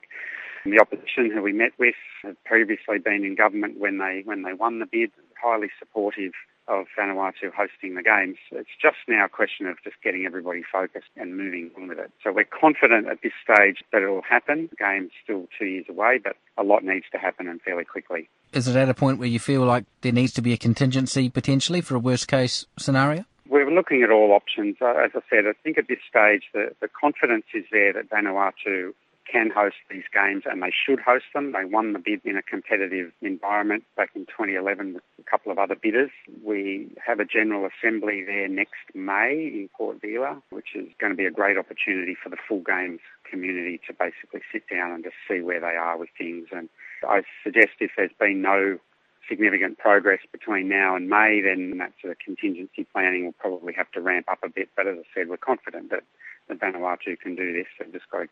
And 0.63 0.73
the 0.73 0.81
opposition 0.81 1.31
who 1.31 1.41
we 1.41 1.53
met 1.53 1.71
with 1.77 1.95
had 2.23 2.35
previously 2.43 2.99
been 2.99 3.23
in 3.23 3.35
government 3.35 3.79
when 3.79 3.99
they 3.99 4.23
when 4.25 4.43
they 4.43 4.53
won 4.53 4.79
the 4.79 4.85
bid, 4.85 5.11
highly 5.41 5.69
supportive 5.79 6.33
of 6.69 6.85
Vanuatu 6.97 7.51
hosting 7.55 7.95
the 7.95 8.03
games. 8.03 8.37
It's 8.51 8.69
just 8.81 8.97
now 9.07 9.25
a 9.25 9.29
question 9.29 9.65
of 9.65 9.77
just 9.83 9.97
getting 10.03 10.25
everybody 10.25 10.61
focused 10.71 11.09
and 11.17 11.35
moving 11.35 11.71
on 11.75 11.87
with 11.87 11.99
it. 11.99 12.11
So 12.23 12.31
we're 12.31 12.45
confident 12.45 13.07
at 13.07 13.21
this 13.23 13.33
stage 13.43 13.83
that 13.91 14.03
it 14.03 14.07
will 14.07 14.21
happen. 14.21 14.69
The 14.69 14.75
game's 14.75 15.11
still 15.23 15.47
two 15.57 15.65
years 15.65 15.85
away, 15.89 16.19
but 16.23 16.35
a 16.57 16.63
lot 16.63 16.83
needs 16.83 17.05
to 17.11 17.17
happen 17.17 17.47
and 17.47 17.59
fairly 17.61 17.85
quickly. 17.85 18.29
Is 18.53 18.67
it 18.67 18.75
at 18.75 18.87
a 18.87 18.93
point 18.93 19.19
where 19.19 19.27
you 19.27 19.39
feel 19.39 19.65
like 19.65 19.85
there 20.01 20.11
needs 20.11 20.33
to 20.33 20.41
be 20.41 20.53
a 20.53 20.57
contingency 20.57 21.29
potentially 21.29 21.81
for 21.81 21.95
a 21.95 21.99
worst 21.99 22.27
case 22.27 22.65
scenario? 22.77 23.25
We're 23.49 23.69
looking 23.71 24.03
at 24.03 24.11
all 24.11 24.31
options. 24.31 24.77
Uh, 24.79 24.93
as 25.03 25.11
I 25.15 25.21
said, 25.29 25.45
I 25.47 25.53
think 25.63 25.79
at 25.79 25.87
this 25.87 25.99
stage 26.07 26.43
the, 26.53 26.69
the 26.81 26.87
confidence 26.87 27.45
is 27.53 27.65
there 27.71 27.93
that 27.93 28.09
Vanuatu 28.09 28.93
can 29.31 29.49
host 29.49 29.75
these 29.89 30.03
games 30.13 30.43
and 30.45 30.61
they 30.63 30.71
should 30.73 30.99
host 30.99 31.25
them. 31.33 31.51
They 31.51 31.65
won 31.65 31.93
the 31.93 31.99
bid 31.99 32.21
in 32.25 32.37
a 32.37 32.41
competitive 32.41 33.11
environment 33.21 33.83
back 33.95 34.09
in 34.15 34.25
2011 34.25 34.93
with 34.93 35.03
a 35.19 35.29
couple 35.29 35.51
of 35.51 35.57
other 35.59 35.75
bidders. 35.75 36.11
We 36.43 36.91
have 37.05 37.19
a 37.19 37.25
General 37.25 37.67
Assembly 37.67 38.23
there 38.25 38.47
next 38.47 38.93
May 38.93 39.33
in 39.53 39.69
Port 39.75 40.01
Vila, 40.01 40.41
which 40.49 40.75
is 40.75 40.87
going 40.99 41.11
to 41.11 41.17
be 41.17 41.25
a 41.25 41.31
great 41.31 41.57
opportunity 41.57 42.15
for 42.21 42.29
the 42.29 42.37
full 42.47 42.61
games 42.61 43.01
community 43.29 43.79
to 43.87 43.93
basically 43.93 44.41
sit 44.51 44.63
down 44.69 44.91
and 44.91 45.03
just 45.03 45.15
see 45.27 45.41
where 45.41 45.59
they 45.59 45.77
are 45.77 45.97
with 45.97 46.09
things. 46.17 46.47
And 46.51 46.69
I 47.03 47.21
suggest 47.43 47.79
if 47.79 47.91
there's 47.95 48.11
been 48.19 48.41
no 48.41 48.79
significant 49.29 49.77
progress 49.77 50.19
between 50.31 50.67
now 50.67 50.95
and 50.95 51.07
May, 51.07 51.41
then 51.41 51.77
that 51.77 51.93
sort 52.01 52.11
of 52.11 52.19
contingency 52.19 52.87
planning 52.91 53.25
will 53.25 53.37
probably 53.37 53.73
have 53.73 53.91
to 53.91 54.01
ramp 54.01 54.25
up 54.29 54.39
a 54.43 54.49
bit. 54.49 54.69
But 54.75 54.87
as 54.87 54.97
I 54.97 55.03
said, 55.13 55.29
we're 55.29 55.37
confident 55.37 55.91
that, 55.91 56.03
that 56.47 56.59
Vanuatu 56.59 57.19
can 57.19 57.35
do 57.35 57.53
this. 57.53 57.67
They've 57.77 57.93
just 57.93 58.09
got 58.09 58.19
to 58.19 58.27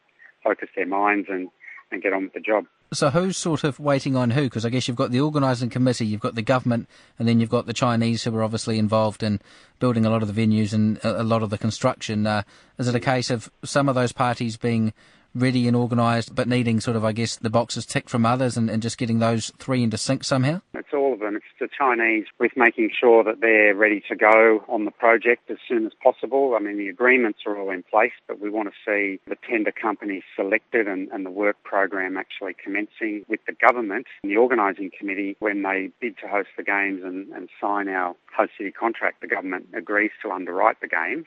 focus 0.48 0.70
their 0.76 0.86
minds 0.86 1.28
and, 1.30 1.50
and 1.92 2.02
get 2.02 2.14
on 2.14 2.24
with 2.24 2.34
the 2.34 2.40
job. 2.40 2.66
So 2.94 3.10
who's 3.10 3.36
sort 3.36 3.66
of 3.66 3.80
waiting 3.80 4.16
on 4.16 4.30
who? 4.32 4.44
Because 4.44 4.66
I 4.66 4.70
guess 4.70 4.88
you've 4.88 4.96
got 4.96 5.12
the 5.12 5.20
organising 5.20 5.70
committee, 5.70 6.06
you've 6.06 6.22
got 6.22 6.36
the 6.36 6.42
government, 6.42 6.88
and 7.20 7.28
then 7.28 7.42
you've 7.42 7.50
got 7.50 7.66
the 7.66 7.74
Chinese 7.74 8.24
who 8.24 8.34
are 8.38 8.44
obviously 8.44 8.80
involved 8.80 9.24
in 9.24 9.42
building 9.80 10.06
a 10.06 10.10
lot 10.10 10.22
of 10.22 10.34
the 10.34 10.48
venues 10.48 10.74
and 10.74 11.00
a 11.04 11.24
lot 11.24 11.44
of 11.44 11.50
the 11.50 11.58
construction. 11.58 12.26
Uh, 12.26 12.44
is 12.80 12.88
it 12.88 12.96
a 12.96 13.00
case 13.02 13.30
of 13.30 13.52
some 13.64 13.90
of 13.90 13.96
those 13.96 14.14
parties 14.14 14.56
being 14.56 14.94
ready 15.38 15.68
and 15.68 15.76
organised, 15.76 16.34
but 16.36 16.48
needing 16.48 16.80
sort 16.80 16.98
of, 16.98 17.06
I 17.06 17.12
guess, 17.12 17.36
the 17.36 17.50
boxes 17.50 17.86
ticked 17.86 18.10
from 18.10 18.26
others 18.26 18.58
and, 18.58 18.70
and 18.70 18.82
just 18.82 18.98
getting 18.98 19.20
those 19.20 19.52
three 19.58 19.84
into 19.84 19.98
sync 19.98 20.24
somehow? 20.24 20.62
It's 20.74 20.94
all 20.94 21.14
of 21.14 21.20
them. 21.20 21.36
It's 21.36 21.46
the 21.60 21.68
Chinese 21.78 22.26
with 22.40 22.52
making 22.56 22.92
sure 22.98 23.24
that 23.24 23.42
they're 23.42 23.76
ready 23.76 24.04
to 24.10 24.16
go 24.16 24.64
on 24.68 24.86
the 24.86 24.92
project 24.92 25.50
as 25.50 25.58
soon 25.68 25.86
as 25.86 25.92
possible. 26.02 26.56
I 26.56 26.60
mean, 26.60 26.78
the 26.78 26.90
agreements 26.90 27.40
are 27.46 27.58
all 27.58 27.70
in 27.70 27.84
place, 27.84 28.14
but 28.28 28.40
we 28.40 28.50
want 28.50 28.70
to 28.70 28.76
see 28.86 29.20
the 29.28 29.38
tender 29.50 29.72
companies 29.72 30.24
selected 30.36 30.88
and, 30.88 31.10
and 31.10 31.26
the 31.26 31.32
work 31.32 31.58
program 31.64 32.18
actually 32.18 32.56
commencing 32.62 33.26
with 33.28 33.40
the 33.48 33.54
government 33.54 34.08
and 34.24 34.32
the 34.32 34.38
organising 34.38 34.92
committee 34.98 35.36
when 35.40 35.64
they 35.64 35.90
bid 36.00 36.18
to 36.20 36.28
host 36.28 36.50
the 36.58 36.64
games 36.64 37.02
and, 37.04 37.30
and 37.34 37.50
sign 37.60 37.88
our 37.88 38.16
host 38.36 38.52
city 38.58 38.72
contract. 38.72 39.22
The 39.22 39.28
government 39.28 39.68
agrees 39.74 40.12
to 40.24 40.32
underwrite 40.32 40.82
the 40.82 40.88
games 40.88 41.26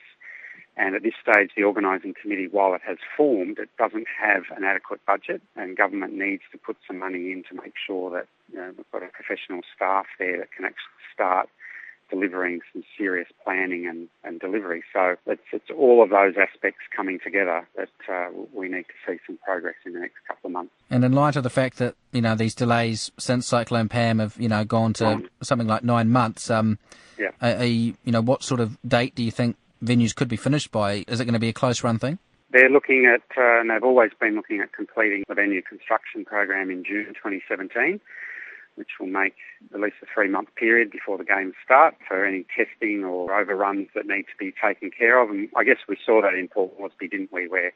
and 0.81 0.95
at 0.95 1.03
this 1.03 1.13
stage, 1.21 1.51
the 1.55 1.63
organising 1.63 2.15
committee, 2.21 2.49
while 2.51 2.73
it 2.73 2.81
has 2.87 2.97
formed, 3.15 3.59
it 3.59 3.69
doesn't 3.77 4.07
have 4.19 4.45
an 4.57 4.65
adequate 4.65 5.05
budget, 5.07 5.43
and 5.55 5.77
government 5.77 6.15
needs 6.15 6.43
to 6.53 6.59
put 6.59 6.79
some 6.87 6.99
money 6.99 7.33
in 7.33 7.45
to 7.51 7.55
make 7.55 7.75
sure 7.87 8.11
that 8.13 8.27
you 8.51 8.57
know, 8.57 8.73
we've 8.75 8.91
got 8.91 9.03
a 9.03 9.09
professional 9.09 9.61
staff 9.77 10.07
there 10.19 10.39
that 10.39 10.49
can 10.57 10.65
actually 10.65 11.05
start 11.13 11.51
delivering 12.09 12.61
some 12.73 12.83
serious 12.97 13.29
planning 13.45 13.87
and, 13.87 14.09
and 14.25 14.41
delivery. 14.41 14.83
So 14.91 15.17
it's, 15.27 15.43
it's 15.53 15.71
all 15.77 16.03
of 16.03 16.09
those 16.09 16.35
aspects 16.41 16.81
coming 16.97 17.21
together 17.23 17.69
that 17.77 17.91
uh, 18.11 18.31
we 18.55 18.69
need 18.69 18.85
to 18.85 18.95
see 19.07 19.19
some 19.27 19.39
progress 19.45 19.77
in 19.85 19.93
the 19.93 20.01
next 20.01 20.17
couple 20.27 20.49
of 20.49 20.53
months. 20.53 20.73
And 20.89 21.05
in 21.05 21.13
light 21.13 21.37
of 21.37 21.43
the 21.43 21.51
fact 21.51 21.77
that 21.77 21.95
you 22.11 22.23
know 22.23 22.35
these 22.35 22.55
delays 22.55 23.13
since 23.19 23.47
Cyclone 23.47 23.91
Pam 23.91 24.19
have 24.19 24.35
you 24.39 24.49
know 24.49 24.65
gone 24.65 24.95
to 24.95 25.07
um, 25.07 25.29
something 25.43 25.69
like 25.69 25.85
nine 25.85 26.09
months, 26.09 26.51
um, 26.51 26.79
yeah. 27.19 27.63
You, 27.63 27.95
you 28.03 28.13
know 28.13 28.23
what 28.23 28.43
sort 28.43 28.61
of 28.61 28.79
date 28.89 29.15
do 29.15 29.23
you 29.23 29.31
think 29.31 29.57
venues 29.83 30.15
could 30.15 30.29
be 30.29 30.37
finished 30.37 30.71
by? 30.71 31.05
Is 31.09 31.21
it 31.21 31.25
going 31.25 31.35
to 31.35 31.41
be 31.41 31.49
a 31.49 31.53
close 31.53 31.83
run 31.83 31.99
thing? 31.99 32.19
They're 32.53 32.71
looking 32.71 33.07
at, 33.07 33.23
uh, 33.37 33.61
and 33.61 33.71
they've 33.71 33.85
always 33.85 34.11
been 34.21 34.35
looking 34.35 34.61
at 34.61 34.73
completing 34.73 35.25
the 35.29 35.35
venue 35.35 35.63
construction 35.63 36.25
program 36.25 36.71
in 36.71 36.83
June 36.85 37.15
2017, 37.15 38.01
which 38.75 38.89
will 38.99 39.07
make 39.07 39.35
at 39.73 39.81
least 39.81 39.97
a 40.03 40.07
three 40.13 40.29
month 40.29 40.49
period 40.57 40.91
before 40.91 41.17
the 41.17 41.25
games 41.25 41.55
start 41.65 41.95
for 42.09 42.25
any 42.25 42.45
testing 42.57 43.05
or 43.05 43.33
overruns 43.33 43.89
that 43.95 44.07
need 44.07 44.25
to 44.25 44.37
be 44.39 44.53
taken 44.63 44.91
care 44.91 45.23
of. 45.23 45.31
And 45.31 45.49
I 45.57 45.63
guess 45.63 45.79
we 45.89 45.97
saw 46.05 46.21
that 46.23 46.35
in 46.35 46.49
Port 46.49 46.73
Moresby, 46.79 47.09
didn't 47.09 47.33
we, 47.33 47.47
where 47.47 47.73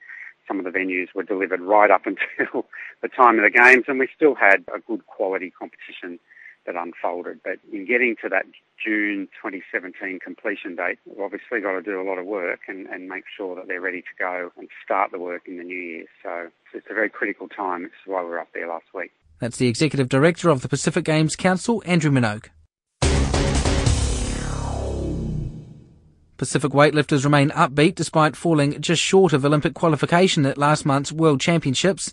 some 0.48 0.58
of 0.58 0.64
the 0.64 0.76
venues 0.76 1.14
were 1.14 1.22
delivered 1.22 1.60
right 1.60 1.90
up 1.90 2.02
until 2.06 2.66
the 3.00 3.08
time 3.08 3.38
of 3.38 3.44
the 3.44 3.56
games, 3.56 3.84
and 3.86 4.00
we 4.00 4.08
still 4.14 4.34
had 4.34 4.64
a 4.74 4.80
good 4.80 5.06
quality 5.06 5.52
competition 5.56 6.18
that 6.66 6.76
unfolded. 6.76 7.40
But 7.42 7.58
in 7.72 7.86
getting 7.86 8.16
to 8.22 8.28
that 8.28 8.44
June 8.82 9.28
2017 9.42 10.18
completion 10.18 10.76
date, 10.76 10.98
we've 11.06 11.20
obviously 11.20 11.60
got 11.60 11.72
to 11.72 11.82
do 11.82 12.00
a 12.00 12.06
lot 12.06 12.18
of 12.18 12.26
work 12.26 12.60
and, 12.68 12.86
and 12.86 13.08
make 13.08 13.24
sure 13.36 13.54
that 13.56 13.68
they're 13.68 13.80
ready 13.80 14.02
to 14.02 14.14
go 14.18 14.50
and 14.56 14.68
start 14.84 15.12
the 15.12 15.18
work 15.18 15.42
in 15.46 15.58
the 15.58 15.64
new 15.64 15.76
year. 15.76 16.04
So 16.22 16.50
it's 16.72 16.86
a 16.90 16.94
very 16.94 17.10
critical 17.10 17.48
time. 17.48 17.82
This 17.82 17.92
is 18.04 18.06
why 18.06 18.22
we 18.22 18.28
were 18.28 18.40
up 18.40 18.48
there 18.54 18.68
last 18.68 18.86
week. 18.94 19.12
That's 19.38 19.56
the 19.56 19.68
Executive 19.68 20.08
Director 20.08 20.48
of 20.48 20.62
the 20.62 20.68
Pacific 20.68 21.04
Games 21.04 21.36
Council, 21.36 21.82
Andrew 21.86 22.10
Minogue. 22.10 22.48
Pacific 26.36 26.72
weightlifters 26.72 27.24
remain 27.24 27.50
upbeat 27.50 27.94
despite 27.94 28.36
falling 28.36 28.80
just 28.80 29.00
short 29.00 29.32
of 29.32 29.44
Olympic 29.44 29.72
qualification 29.74 30.44
at 30.44 30.58
last 30.58 30.84
month's 30.84 31.12
World 31.12 31.40
Championships. 31.40 32.12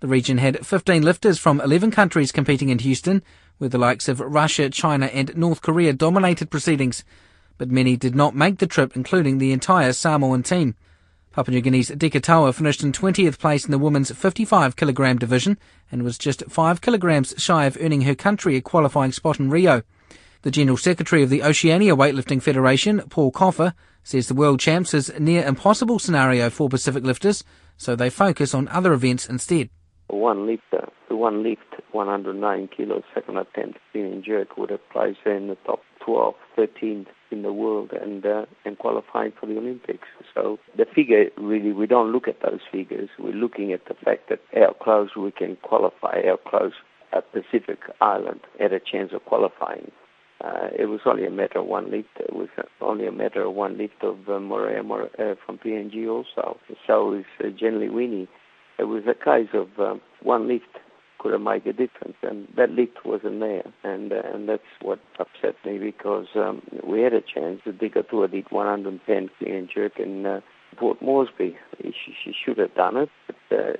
The 0.00 0.06
region 0.06 0.36
had 0.38 0.64
15 0.64 1.02
lifters 1.02 1.38
from 1.38 1.60
11 1.60 1.90
countries 1.90 2.32
competing 2.32 2.68
in 2.68 2.78
Houston, 2.80 3.22
where 3.58 3.70
the 3.70 3.78
likes 3.78 4.08
of 4.08 4.20
Russia, 4.20 4.70
China, 4.70 5.06
and 5.06 5.36
North 5.36 5.62
Korea 5.62 5.92
dominated 5.92 6.50
proceedings. 6.50 7.04
But 7.58 7.70
many 7.70 7.96
did 7.96 8.14
not 8.14 8.34
make 8.34 8.58
the 8.58 8.66
trip, 8.66 8.94
including 8.96 9.38
the 9.38 9.52
entire 9.52 9.92
Samoan 9.92 10.42
team. 10.42 10.74
Papua 11.32 11.54
New 11.54 11.60
Guinea's 11.60 11.90
Dika 11.90 12.20
Toua 12.20 12.54
finished 12.54 12.82
in 12.82 12.92
20th 12.92 13.38
place 13.38 13.64
in 13.64 13.70
the 13.70 13.78
women's 13.78 14.10
55 14.10 14.76
kilogram 14.76 15.18
division 15.18 15.58
and 15.92 16.02
was 16.02 16.18
just 16.18 16.42
5 16.48 16.80
kilograms 16.80 17.34
shy 17.36 17.66
of 17.66 17.76
earning 17.80 18.02
her 18.02 18.14
country 18.14 18.56
a 18.56 18.60
qualifying 18.60 19.12
spot 19.12 19.38
in 19.38 19.50
Rio. 19.50 19.82
The 20.42 20.50
General 20.50 20.76
Secretary 20.76 21.22
of 21.22 21.30
the 21.30 21.42
Oceania 21.42 21.96
Weightlifting 21.96 22.42
Federation, 22.42 23.00
Paul 23.10 23.32
Coffa, 23.32 23.74
says 24.02 24.28
the 24.28 24.34
World 24.34 24.60
Champs 24.60 24.94
is 24.94 25.10
a 25.10 25.20
near 25.20 25.44
impossible 25.44 25.98
scenario 25.98 26.48
for 26.48 26.68
Pacific 26.68 27.04
lifters, 27.04 27.44
so 27.76 27.96
they 27.96 28.08
focus 28.08 28.54
on 28.54 28.68
other 28.68 28.92
events 28.92 29.28
instead 29.28 29.68
one 30.08 30.46
lifter, 30.46 30.88
the 31.08 31.16
one 31.16 31.42
lift 31.42 31.60
109 31.92 32.68
kilos, 32.76 33.02
second 33.14 33.38
attempt 33.38 33.78
spinning 33.90 34.22
jerk 34.24 34.56
would 34.56 34.70
have 34.70 34.88
placed 34.90 35.20
in 35.24 35.48
the 35.48 35.56
top 35.66 35.80
12, 36.04 36.34
13th 36.56 37.06
in 37.30 37.42
the 37.42 37.52
world 37.52 37.90
and 37.92 38.24
uh, 38.24 38.46
and 38.64 38.78
qualifying 38.78 39.32
for 39.38 39.46
the 39.46 39.56
Olympics. 39.56 40.08
So 40.34 40.58
the 40.76 40.84
figure 40.84 41.26
really 41.36 41.72
we 41.72 41.86
don't 41.86 42.12
look 42.12 42.28
at 42.28 42.40
those 42.42 42.60
figures. 42.70 43.08
We're 43.18 43.32
looking 43.32 43.72
at 43.72 43.86
the 43.86 43.94
fact 43.94 44.28
that 44.28 44.40
how 44.54 44.74
close 44.80 45.10
we 45.16 45.32
can 45.32 45.56
qualify, 45.62 46.22
how 46.24 46.36
close 46.36 46.72
a 47.12 47.22
Pacific 47.22 47.78
island 48.00 48.40
had 48.58 48.72
a 48.72 48.80
chance 48.80 49.12
of 49.12 49.24
qualifying. 49.24 49.90
Uh, 50.44 50.68
it 50.78 50.86
was 50.86 51.00
only 51.06 51.24
a 51.24 51.30
matter 51.30 51.60
of 51.60 51.66
one 51.66 51.90
lift. 51.90 52.08
It 52.20 52.34
was 52.34 52.48
only 52.80 53.06
a 53.06 53.12
matter 53.12 53.42
of 53.42 53.54
one 53.54 53.78
lift 53.78 54.02
of 54.02 54.28
uh, 54.28 54.38
Morea, 54.38 54.82
uh, 54.82 55.34
from 55.44 55.58
PNG 55.58 56.08
also. 56.08 56.58
So 56.86 57.12
it's 57.12 57.26
uh, 57.42 57.48
generally 57.58 57.88
winning 57.88 58.28
it 58.78 58.84
was 58.84 59.04
a 59.06 59.14
case 59.14 59.48
of 59.54 59.68
um, 59.78 60.00
one 60.22 60.48
lift 60.48 60.78
could 61.18 61.32
have 61.32 61.40
made 61.40 61.66
a 61.66 61.72
difference, 61.72 62.16
and 62.22 62.48
that 62.56 62.70
lift 62.70 63.04
wasn't 63.04 63.40
there, 63.40 63.64
and 63.84 64.12
uh, 64.12 64.22
and 64.32 64.48
that's 64.48 64.62
what 64.82 64.98
upset 65.18 65.54
me 65.64 65.78
because 65.78 66.26
um, 66.34 66.62
we 66.86 67.02
had 67.02 67.12
a 67.12 67.20
chance. 67.20 67.60
The 67.64 67.72
Dika 67.72 68.08
Toua 68.08 68.28
did 68.30 68.50
110 68.50 69.30
clean 69.38 69.68
jerk 69.72 69.98
in 69.98 70.26
uh, 70.26 70.40
Port 70.76 71.00
Moresby. 71.00 71.56
She, 71.82 72.14
she 72.24 72.32
should 72.44 72.58
have 72.58 72.74
done 72.74 72.96
it, 72.96 73.08
but 73.26 73.56
uh, 73.56 73.72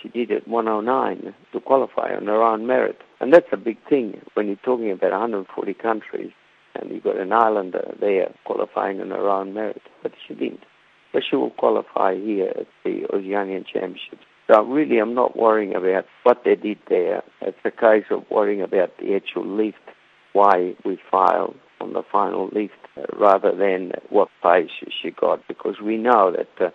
she 0.00 0.08
did 0.08 0.30
it 0.30 0.46
109 0.46 1.34
to 1.52 1.60
qualify 1.60 2.14
on 2.14 2.26
her 2.26 2.42
own 2.42 2.66
merit, 2.66 2.98
and 3.20 3.32
that's 3.32 3.52
a 3.52 3.56
big 3.56 3.78
thing 3.88 4.20
when 4.34 4.46
you're 4.46 4.56
talking 4.56 4.90
about 4.90 5.12
140 5.12 5.74
countries 5.74 6.32
and 6.74 6.90
you've 6.90 7.04
got 7.04 7.18
an 7.18 7.34
islander 7.34 7.94
there 8.00 8.32
qualifying 8.46 8.98
on 9.02 9.10
her 9.10 9.28
own 9.28 9.52
merit, 9.52 9.82
but 10.02 10.12
she 10.26 10.32
didn't 10.32 10.64
but 11.12 11.22
she 11.28 11.36
will 11.36 11.50
qualify 11.50 12.14
here 12.14 12.52
at 12.58 12.66
the 12.84 13.02
Oceanian 13.12 13.66
Championships. 13.66 14.24
So 14.52 14.62
really, 14.64 14.98
I'm 14.98 15.14
not 15.14 15.36
worrying 15.36 15.74
about 15.74 16.04
what 16.24 16.42
they 16.44 16.56
did 16.56 16.78
there. 16.88 17.22
It's 17.40 17.56
a 17.64 17.70
case 17.70 18.04
of 18.10 18.24
worrying 18.30 18.60
about 18.60 18.90
the 18.98 19.14
actual 19.14 19.46
lift, 19.46 19.78
why 20.34 20.74
we 20.84 20.98
filed 21.10 21.56
on 21.80 21.94
the 21.94 22.02
final 22.10 22.50
lift, 22.52 22.74
uh, 22.96 23.02
rather 23.18 23.54
than 23.56 23.92
what 24.10 24.28
pace 24.42 24.70
she 25.00 25.10
got, 25.10 25.46
because 25.48 25.76
we 25.82 25.96
know 25.96 26.32
that 26.36 26.66
uh, 26.66 26.70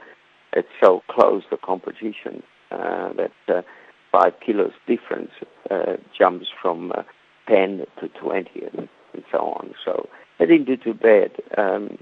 it's 0.54 0.68
so 0.82 1.04
close 1.08 1.44
the 1.52 1.58
competition 1.58 2.42
uh, 2.72 3.13
that 3.13 3.32
uh, 3.48 3.62
five 4.12 4.34
kilos 4.44 4.72
difference 4.88 5.32
uh, 5.70 5.98
jumps 6.18 6.48
from 6.60 6.92
uh, 6.94 7.04
10 7.48 7.86
to 8.00 8.08
20 8.08 8.50
and 8.76 8.90
so 9.32 9.38
on. 9.38 9.74
So 9.86 10.10
I 10.40 10.46
didn't 10.46 10.66
do 10.66 10.78
too 10.78 10.94
bad. 10.96 11.32
Um, 11.58 11.98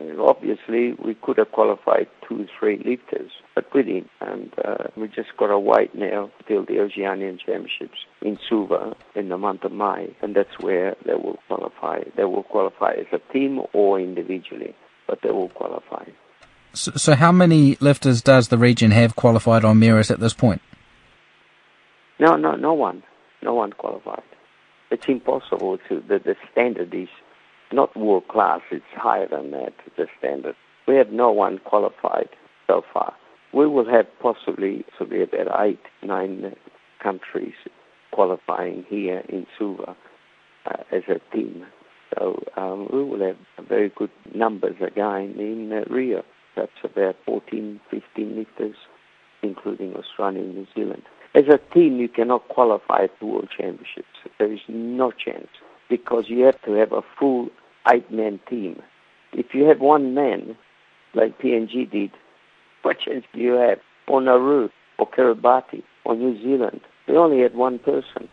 obviously, 0.00 0.92
we 1.04 1.14
could 1.14 1.38
have 1.38 1.50
qualified 1.52 2.06
two, 2.28 2.46
three 2.58 2.76
lifters, 2.78 3.30
but 3.54 3.66
we 3.74 3.82
didn't. 3.82 4.10
And 4.20 4.52
uh, 4.64 4.84
we 4.96 5.08
just 5.08 5.36
got 5.38 5.48
to 5.48 5.58
wait 5.58 5.94
now 5.94 6.30
till 6.46 6.64
the 6.64 6.74
Oceanian 6.74 7.38
Championships 7.38 7.98
in 8.22 8.38
Suva 8.48 8.94
in 9.14 9.28
the 9.28 9.38
month 9.38 9.64
of 9.64 9.72
May, 9.72 10.14
and 10.22 10.36
that's 10.36 10.58
where 10.60 10.96
they 11.04 11.14
will 11.14 11.38
qualify. 11.48 12.00
They 12.16 12.24
will 12.24 12.44
qualify 12.44 12.92
as 12.92 13.06
a 13.12 13.32
team 13.32 13.60
or 13.72 14.00
individually, 14.00 14.74
but 15.06 15.20
they 15.22 15.30
will 15.30 15.48
qualify. 15.48 16.04
So, 16.74 16.92
so 16.92 17.14
how 17.14 17.32
many 17.32 17.76
lifters 17.80 18.22
does 18.22 18.48
the 18.48 18.58
region 18.58 18.90
have 18.92 19.16
qualified 19.16 19.64
on 19.64 19.78
merit 19.78 20.10
at 20.10 20.20
this 20.20 20.34
point? 20.34 20.62
No, 22.20 22.36
no, 22.36 22.54
no 22.54 22.74
one. 22.74 23.02
No 23.42 23.54
one 23.54 23.72
qualified. 23.72 24.22
It's 24.90 25.06
impossible 25.06 25.78
to. 25.88 26.02
The, 26.08 26.18
the 26.18 26.34
standard 26.52 26.92
is 26.94 27.08
not 27.72 27.96
world 27.96 28.28
class, 28.28 28.60
it's 28.70 28.84
higher 28.94 29.28
than 29.28 29.50
that, 29.52 29.74
the 29.96 30.06
standard. 30.18 30.56
We 30.86 30.96
have 30.96 31.10
no 31.10 31.30
one 31.30 31.58
qualified 31.58 32.28
so 32.66 32.82
far. 32.92 33.14
We 33.52 33.66
will 33.66 33.88
have 33.88 34.06
possibly, 34.20 34.84
possibly 34.90 35.22
about 35.22 35.60
eight, 35.60 35.80
nine 36.02 36.54
countries 37.02 37.54
qualifying 38.12 38.84
here 38.88 39.22
in 39.28 39.46
Suva 39.58 39.96
uh, 40.66 40.82
as 40.92 41.02
a 41.08 41.20
team. 41.34 41.66
So 42.14 42.42
um, 42.56 42.88
we 42.92 43.04
will 43.04 43.24
have 43.26 43.36
very 43.68 43.90
good 43.90 44.10
numbers 44.34 44.76
again 44.84 45.34
in 45.38 45.72
uh, 45.72 45.92
Rio. 45.92 46.24
That's 46.56 46.72
about 46.82 47.16
14, 47.24 47.80
15 47.90 48.36
lifters, 48.36 48.76
including 49.42 49.94
Australia 49.94 50.40
and 50.40 50.54
New 50.54 50.66
Zealand. 50.74 51.02
As 51.34 51.44
a 51.48 51.58
team, 51.72 51.98
you 51.98 52.08
cannot 52.08 52.48
qualify 52.48 53.06
to 53.06 53.26
World 53.26 53.50
Championships. 53.56 54.08
There 54.38 54.52
is 54.52 54.60
no 54.68 55.12
chance 55.12 55.48
because 55.88 56.24
you 56.28 56.44
have 56.44 56.60
to 56.62 56.72
have 56.72 56.92
a 56.92 57.02
full 57.18 57.48
eight-man 57.92 58.40
team. 58.48 58.82
If 59.32 59.46
you 59.54 59.64
have 59.64 59.80
one 59.80 60.14
man, 60.14 60.56
like 61.14 61.38
PNG 61.38 61.90
did, 61.90 62.10
what 62.82 62.96
chance 63.04 63.24
do 63.32 63.40
you 63.40 63.52
have? 63.52 63.78
Or 64.06 64.20
Nauru, 64.20 64.68
or 64.98 65.08
Kiribati, 65.10 65.82
or 66.04 66.16
New 66.16 66.40
Zealand, 66.42 66.80
we 67.06 67.16
only 67.16 67.42
had 67.42 67.54
one 67.54 67.78
person, 67.78 68.28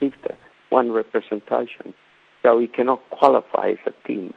lifter, 0.00 0.36
one 0.70 0.92
representation. 0.92 1.94
So 2.42 2.56
we 2.58 2.68
cannot 2.68 3.00
qualify 3.10 3.70
as 3.70 3.78
a 3.86 4.06
team. 4.06 4.34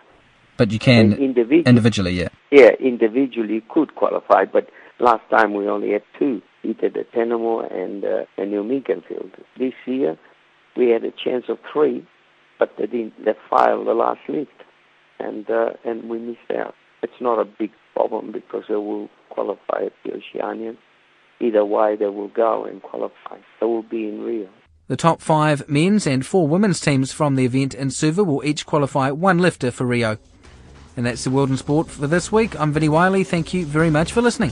But 0.58 0.72
you 0.72 0.80
can 0.80 1.14
individually, 1.14 1.64
individually, 1.66 2.12
yeah. 2.14 2.30
Yeah, 2.52 2.72
individually 2.80 3.56
you 3.56 3.62
could 3.70 3.96
qualify, 3.96 4.46
but 4.46 4.70
last 5.00 5.22
time 5.30 5.54
we 5.54 5.68
only 5.68 5.92
had 5.92 6.04
two, 6.18 6.42
either 6.64 6.90
the 6.90 7.06
Tenamo 7.16 7.72
and 7.72 8.04
uh, 8.04 8.26
the 8.38 8.46
New 8.46 8.64
Minkenfield. 8.64 9.32
This 9.58 9.74
year 9.86 10.18
we 10.76 10.90
had 10.90 11.04
a 11.06 11.12
chance 11.12 11.46
of 11.48 11.60
three, 11.72 12.06
but 12.60 12.74
they 12.78 12.86
didn't. 12.86 13.14
They 13.26 13.34
filed 13.50 13.88
the 13.88 13.94
last 13.94 14.20
lift, 14.28 14.52
and 15.20 15.50
uh, 15.50 15.72
and 15.86 16.10
we 16.10 16.20
missed 16.20 16.52
out. 16.56 16.76
It's 17.02 17.22
not 17.22 17.40
a 17.40 17.46
big 17.46 17.72
problem 17.94 18.32
because 18.32 18.64
they 18.68 18.76
will 18.76 19.10
qualify 19.30 19.86
at 19.86 19.94
the 20.04 20.12
Oceanian. 20.12 20.78
Either 21.40 21.64
way, 21.64 21.96
they 21.96 22.06
will 22.06 22.28
go 22.28 22.66
and 22.66 22.82
qualify. 22.82 23.38
They 23.62 23.66
will 23.66 23.84
be 23.84 24.10
in 24.10 24.22
Rio. 24.22 24.50
The 24.88 24.98
top 24.98 25.22
five 25.22 25.70
men's 25.70 26.06
and 26.06 26.26
four 26.26 26.48
women's 26.48 26.82
teams 26.82 27.14
from 27.14 27.36
the 27.36 27.46
event 27.46 27.74
in 27.74 27.92
Suva 27.92 28.24
will 28.24 28.44
each 28.44 28.66
qualify 28.66 29.12
one 29.12 29.40
lifter 29.40 29.72
for 29.72 29.86
Rio. 29.86 30.18
And 30.98 31.06
that's 31.06 31.24
the 31.24 31.30
World 31.30 31.50
in 31.50 31.58
Sport 31.58 31.88
for 31.88 32.08
this 32.08 32.32
week. 32.32 32.60
I'm 32.60 32.74
Vinnie 32.74 32.90
Wylie. 32.90 33.24
Thank 33.24 33.54
you 33.54 33.66
very 33.66 33.90
much 33.90 34.12
for 34.12 34.22
listening. 34.22 34.52